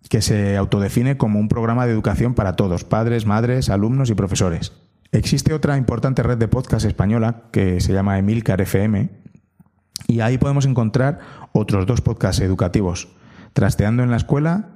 que 0.10 0.24
se 0.24 0.58
autodefine 0.58 1.18
como 1.18 1.40
un 1.40 1.48
programa 1.48 1.86
de 1.86 1.94
educación 1.94 2.34
para 2.34 2.56
todos, 2.56 2.84
padres, 2.86 3.28
madres, 3.28 3.70
alumnos 3.70 4.10
y 4.10 4.16
profesores. 4.16 4.87
Existe 5.12 5.54
otra 5.54 5.78
importante 5.78 6.24
red 6.24 6.38
de 6.38 6.48
podcast 6.48 6.86
española 6.86 7.43
que 7.52 7.80
se 7.80 7.93
llama 7.93 8.20
Emilcar 8.20 8.62
FM 8.62 9.10
y 10.08 10.20
ahí 10.20 10.38
podemos 10.38 10.65
encontrar 10.65 11.20
otros 11.54 11.86
dos 11.86 12.02
podcasts 12.02 12.41
educativos, 12.41 13.10
Trasteando 13.54 14.04
en 14.04 14.12
la 14.12 14.17
escuela 14.17 14.70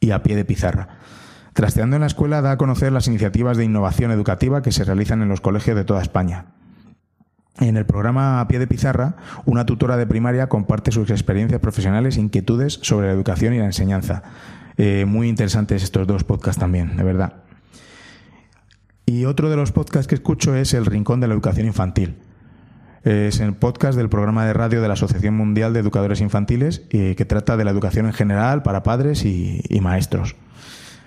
y 0.00 0.10
A 0.10 0.22
pie 0.22 0.34
de 0.34 0.44
pizarra. 0.44 0.88
Trasteando 1.52 1.96
en 1.96 2.00
la 2.00 2.06
escuela 2.06 2.40
da 2.40 2.52
a 2.52 2.56
conocer 2.56 2.90
las 2.90 3.06
iniciativas 3.06 3.56
de 3.56 3.64
innovación 3.64 4.10
educativa 4.10 4.62
que 4.62 4.72
se 4.72 4.84
realizan 4.84 5.22
en 5.22 5.28
los 5.28 5.40
colegios 5.40 5.76
de 5.76 5.84
toda 5.84 6.02
España. 6.02 6.46
En 7.58 7.76
el 7.76 7.84
programa 7.84 8.40
A 8.40 8.48
pie 8.48 8.58
de 8.58 8.66
pizarra, 8.66 9.16
una 9.44 9.66
tutora 9.66 9.96
de 9.96 10.06
primaria 10.06 10.48
comparte 10.48 10.90
sus 10.90 11.10
experiencias 11.10 11.60
profesionales 11.60 12.16
e 12.16 12.20
inquietudes 12.20 12.80
sobre 12.82 13.08
la 13.08 13.12
educación 13.12 13.54
y 13.54 13.58
la 13.58 13.66
enseñanza. 13.66 14.22
Eh, 14.78 15.04
muy 15.06 15.28
interesantes 15.28 15.82
estos 15.82 16.06
dos 16.06 16.24
podcasts 16.24 16.58
también, 16.58 16.96
de 16.96 17.02
verdad. 17.02 17.34
Y 19.10 19.24
otro 19.24 19.50
de 19.50 19.56
los 19.56 19.72
podcasts 19.72 20.06
que 20.06 20.14
escucho 20.14 20.54
es 20.54 20.72
El 20.72 20.86
Rincón 20.86 21.18
de 21.18 21.26
la 21.26 21.34
Educación 21.34 21.66
Infantil. 21.66 22.14
Es 23.02 23.40
el 23.40 23.54
podcast 23.54 23.98
del 23.98 24.08
programa 24.08 24.46
de 24.46 24.52
radio 24.52 24.80
de 24.80 24.86
la 24.86 24.94
Asociación 24.94 25.34
Mundial 25.36 25.72
de 25.72 25.80
Educadores 25.80 26.20
Infantiles 26.20 26.82
eh, 26.90 27.16
que 27.16 27.24
trata 27.24 27.56
de 27.56 27.64
la 27.64 27.72
educación 27.72 28.06
en 28.06 28.12
general 28.12 28.62
para 28.62 28.84
padres 28.84 29.24
y, 29.24 29.80
maestros. 29.82 30.36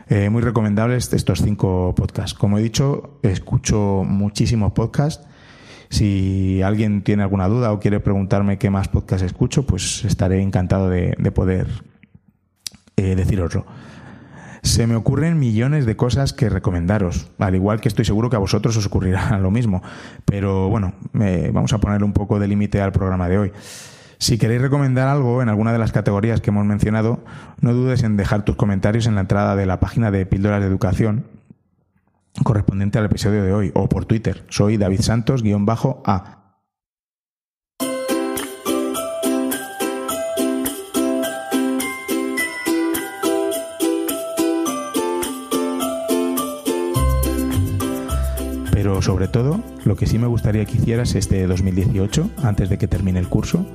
Eh, 0.10 0.30
muy 0.30 0.42
recomendables 0.42 1.14
estos 1.14 1.42
cinco 1.42 1.96
podcasts. 1.96 2.34
Como 2.34 2.58
he 2.58 2.62
dicho, 2.62 3.22
escucho 3.24 4.04
muchísimos 4.06 4.74
podcasts 4.74 5.26
si 5.90 6.62
alguien 6.62 7.04
tiene 7.04 7.24
alguna 7.24 7.48
duda 7.48 7.72
o 7.72 7.80
quiere 7.80 8.02
preguntarme 8.02 8.58
qué 8.58 8.70
más 8.70 8.90
podcast 8.90 9.24
escucho, 9.24 9.66
pues 9.66 10.04
estaré 10.04 10.42
encantado 10.42 10.90
de, 10.90 11.16
poder 11.34 11.68
eh, 12.98 13.16
deciroslo. 13.16 13.66
Se 14.64 14.88
me 14.88 14.96
ocurren 14.96 15.40
millones 15.40 15.86
de 15.86 15.96
cosas 15.96 16.34
que 16.34 16.50
recomendaros, 16.50 17.30
al 17.38 17.54
igual 17.54 17.82
que 17.82 17.90
estoy 17.90 18.06
seguro 18.06 18.30
que 18.30 18.38
a 18.38 18.40
vosotros 18.40 18.76
os 18.78 18.86
ocurrirá 18.86 19.38
lo 19.42 19.52
mismo. 19.52 19.84
Pero 20.26 20.70
bueno, 20.70 20.94
vamos 21.14 21.74
a 21.74 21.80
ponerle 21.80 22.06
un 22.06 22.14
poco 22.14 22.40
de 22.40 22.48
límite 22.48 22.82
al 22.82 22.94
programa 22.94 23.30
de 23.30 23.38
hoy. 23.38 23.52
Si 24.18 24.38
queréis 24.38 24.62
recomendar 24.62 25.10
algo 25.10 25.42
en 25.42 25.50
alguna 25.50 25.74
de 25.74 25.80
las 25.80 25.92
categorías 25.92 26.40
que 26.40 26.50
hemos 26.50 26.66
mencionado, 26.66 27.26
no 27.60 27.74
dudes 27.74 28.04
en 28.04 28.16
dejar 28.16 28.46
tus 28.46 28.56
comentarios 28.56 29.06
en 29.06 29.16
la 29.16 29.22
entrada 29.22 29.58
de 29.58 29.66
la 29.66 29.82
página 29.82 30.12
de 30.12 30.26
Píldoras 30.26 30.62
de 30.62 30.68
Educación 30.68 31.26
correspondiente 32.42 32.98
al 32.98 33.06
episodio 33.06 33.44
de 33.44 33.54
hoy 33.54 33.72
o 33.76 33.88
por 33.90 34.06
Twitter. 34.06 34.44
Soy 34.50 34.78
David 34.78 35.02
Santos-A. 35.02 36.43
Pero 48.74 49.04
sobre 49.04 49.28
todo, 49.28 49.60
lo 49.86 49.96
que 49.96 50.08
sí 50.08 50.18
me 50.18 50.26
gustaría 50.26 50.66
que 50.66 50.78
hicieras 50.78 51.14
este 51.14 51.46
2018, 51.46 52.32
antes 52.42 52.70
de 52.70 52.80
que 52.80 52.88
termine 52.88 53.20
el 53.20 53.30
curso, 53.30 53.68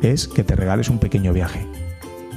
es 0.00 0.28
que 0.28 0.44
te 0.44 0.54
regales 0.54 0.90
un 0.90 1.00
pequeño 1.00 1.32
viaje. 1.32 1.66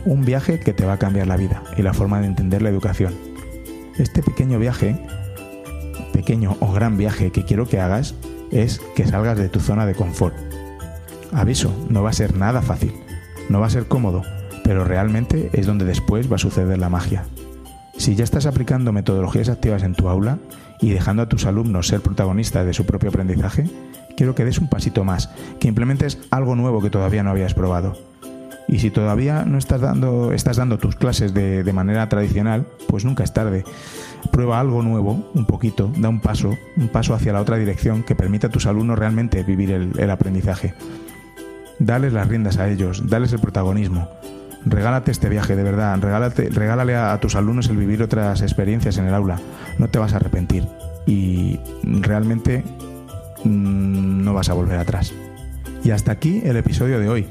Un 0.05 0.25
viaje 0.25 0.59
que 0.59 0.73
te 0.73 0.83
va 0.83 0.93
a 0.93 0.99
cambiar 0.99 1.27
la 1.27 1.37
vida 1.37 1.61
y 1.77 1.83
la 1.83 1.93
forma 1.93 2.19
de 2.19 2.25
entender 2.25 2.63
la 2.63 2.69
educación. 2.69 3.13
Este 3.99 4.23
pequeño 4.23 4.57
viaje, 4.57 4.99
pequeño 6.11 6.57
o 6.59 6.73
gran 6.73 6.97
viaje 6.97 7.31
que 7.31 7.45
quiero 7.45 7.67
que 7.67 7.79
hagas, 7.79 8.15
es 8.51 8.81
que 8.95 9.05
salgas 9.05 9.37
de 9.37 9.49
tu 9.49 9.59
zona 9.59 9.85
de 9.85 9.93
confort. 9.93 10.35
Aviso, 11.31 11.71
no 11.89 12.01
va 12.01 12.09
a 12.09 12.13
ser 12.13 12.35
nada 12.35 12.63
fácil, 12.63 12.93
no 13.47 13.59
va 13.59 13.67
a 13.67 13.71
ser 13.71 13.85
cómodo, 13.85 14.23
pero 14.63 14.85
realmente 14.85 15.51
es 15.53 15.67
donde 15.67 15.85
después 15.85 16.31
va 16.31 16.37
a 16.37 16.39
suceder 16.39 16.79
la 16.79 16.89
magia. 16.89 17.25
Si 17.95 18.15
ya 18.15 18.23
estás 18.23 18.47
aplicando 18.47 18.91
metodologías 18.91 19.49
activas 19.49 19.83
en 19.83 19.93
tu 19.93 20.09
aula 20.09 20.39
y 20.81 20.89
dejando 20.89 21.21
a 21.21 21.29
tus 21.29 21.45
alumnos 21.45 21.87
ser 21.87 22.01
protagonistas 22.01 22.65
de 22.65 22.73
su 22.73 22.85
propio 22.85 23.09
aprendizaje, 23.09 23.69
quiero 24.17 24.35
que 24.35 24.45
des 24.45 24.59
un 24.59 24.67
pasito 24.67 25.03
más, 25.03 25.29
que 25.59 25.67
implementes 25.67 26.17
algo 26.31 26.55
nuevo 26.55 26.81
que 26.81 26.89
todavía 26.89 27.23
no 27.23 27.29
habías 27.29 27.53
probado. 27.53 27.95
Y 28.67 28.79
si 28.79 28.89
todavía 28.89 29.43
no 29.43 29.57
estás 29.57 29.81
dando, 29.81 30.31
estás 30.31 30.57
dando 30.57 30.77
tus 30.77 30.95
clases 30.95 31.33
de, 31.33 31.73
manera 31.73 32.07
tradicional, 32.07 32.65
pues 32.87 33.03
nunca 33.03 33.23
es 33.23 33.33
tarde. 33.33 33.65
Prueba 34.31 34.59
algo 34.59 34.81
nuevo, 34.81 35.29
un 35.33 35.45
poquito, 35.45 35.91
da 35.97 36.09
un 36.09 36.21
paso, 36.21 36.57
un 36.77 36.87
paso 36.87 37.13
hacia 37.13 37.33
la 37.33 37.41
otra 37.41 37.57
dirección 37.57 38.03
que 38.03 38.15
permita 38.15 38.47
a 38.47 38.49
tus 38.49 38.65
alumnos 38.65 38.97
realmente 38.97 39.43
vivir 39.43 39.71
el, 39.71 39.91
el 39.99 40.09
aprendizaje. 40.09 40.73
Dales 41.79 42.13
las 42.13 42.27
riendas 42.27 42.57
a 42.57 42.69
ellos, 42.69 43.09
dales 43.09 43.33
el 43.33 43.39
protagonismo 43.39 44.07
regálate 44.65 45.11
este 45.11 45.29
viaje, 45.29 45.55
de 45.55 45.63
verdad. 45.63 45.97
Regálate, 45.99 46.49
regálale 46.49 46.95
a, 46.95 47.19
tus 47.19 47.35
alumnos 47.35 47.69
el 47.69 47.77
vivir 47.77 48.03
otras 48.03 48.41
experiencias 48.41 48.97
en 48.97 49.07
el 49.07 49.13
aula. 49.13 49.39
No 49.77 49.89
te 49.89 49.99
vas 49.99 50.13
a 50.13 50.17
arrepentir 50.17 50.67
y 51.05 51.59
realmente 51.83 52.63
mm, 53.43 54.23
no 54.23 54.33
vas 54.33 54.49
a 54.49 54.53
volver 54.53 54.79
atrás. 54.79 55.13
Y 55.83 55.91
hasta 55.91 56.11
aquí 56.11 56.41
el 56.45 56.57
episodio 56.57 56.99
de 56.99 57.09
hoy. 57.09 57.27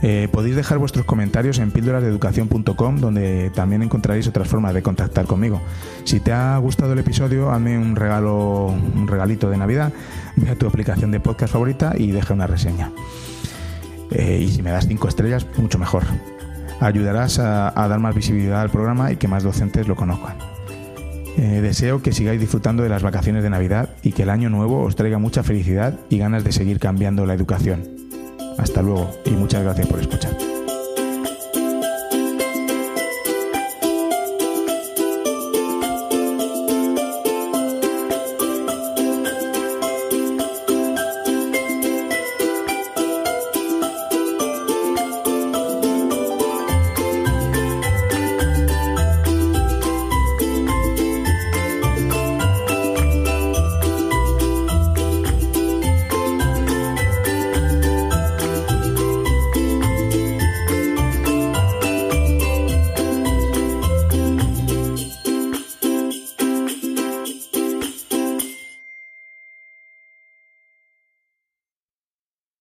Eh, 0.00 0.28
podéis 0.30 0.54
dejar 0.54 0.78
vuestros 0.78 1.04
comentarios 1.06 1.58
en 1.58 1.72
píldorasdeeducación.com 1.72 3.00
donde 3.00 3.50
también 3.50 3.82
encontraréis 3.82 4.28
otras 4.28 4.46
formas 4.46 4.72
de 4.72 4.80
contactar 4.80 5.26
conmigo. 5.26 5.60
Si 6.04 6.20
te 6.20 6.32
ha 6.32 6.56
gustado 6.58 6.92
el 6.92 7.00
episodio, 7.00 7.50
hazme 7.50 7.76
un 7.76 7.96
regalo, 7.96 8.66
un 8.66 9.08
regalito 9.08 9.50
de 9.50 9.56
Navidad, 9.56 9.92
ve 10.36 10.50
a 10.50 10.54
tu 10.54 10.68
aplicación 10.68 11.10
de 11.10 11.18
podcast 11.18 11.52
favorita 11.52 11.94
y 11.98 12.12
deja 12.12 12.32
una 12.32 12.46
reseña. 12.46 12.92
Eh, 14.12 14.38
y 14.40 14.48
si 14.48 14.62
me 14.62 14.70
das 14.70 14.86
cinco 14.86 15.08
estrellas, 15.08 15.44
mucho 15.56 15.80
mejor 15.80 16.04
ayudarás 16.80 17.38
a, 17.38 17.70
dar 17.70 17.98
más 17.98 18.14
visibilidad 18.14 18.60
al 18.60 18.70
programa 18.70 19.12
y 19.12 19.16
que 19.16 19.28
más 19.28 19.42
docentes 19.42 19.88
lo 19.88 19.96
conozcan. 19.96 20.36
Eh, 21.36 21.60
deseo 21.60 22.02
que 22.02 22.12
sigáis 22.12 22.40
disfrutando 22.40 22.82
de 22.82 22.88
las 22.88 23.02
vacaciones 23.02 23.42
de 23.42 23.50
Navidad 23.50 23.90
y 24.02 24.12
que 24.12 24.24
el 24.24 24.30
año 24.30 24.50
nuevo 24.50 24.82
os 24.82 24.96
traiga 24.96 25.18
mucha 25.18 25.42
felicidad 25.42 25.94
y 26.08 26.18
ganas 26.18 26.42
de 26.42 26.52
seguir 26.52 26.80
cambiando 26.80 27.26
la 27.26 27.34
educación. 27.34 27.84
Hasta 28.58 28.82
luego 28.82 29.10
y 29.24 29.30
muchas 29.30 29.62
gracias 29.62 29.86
por 29.86 30.00
escuchar. 30.00 30.57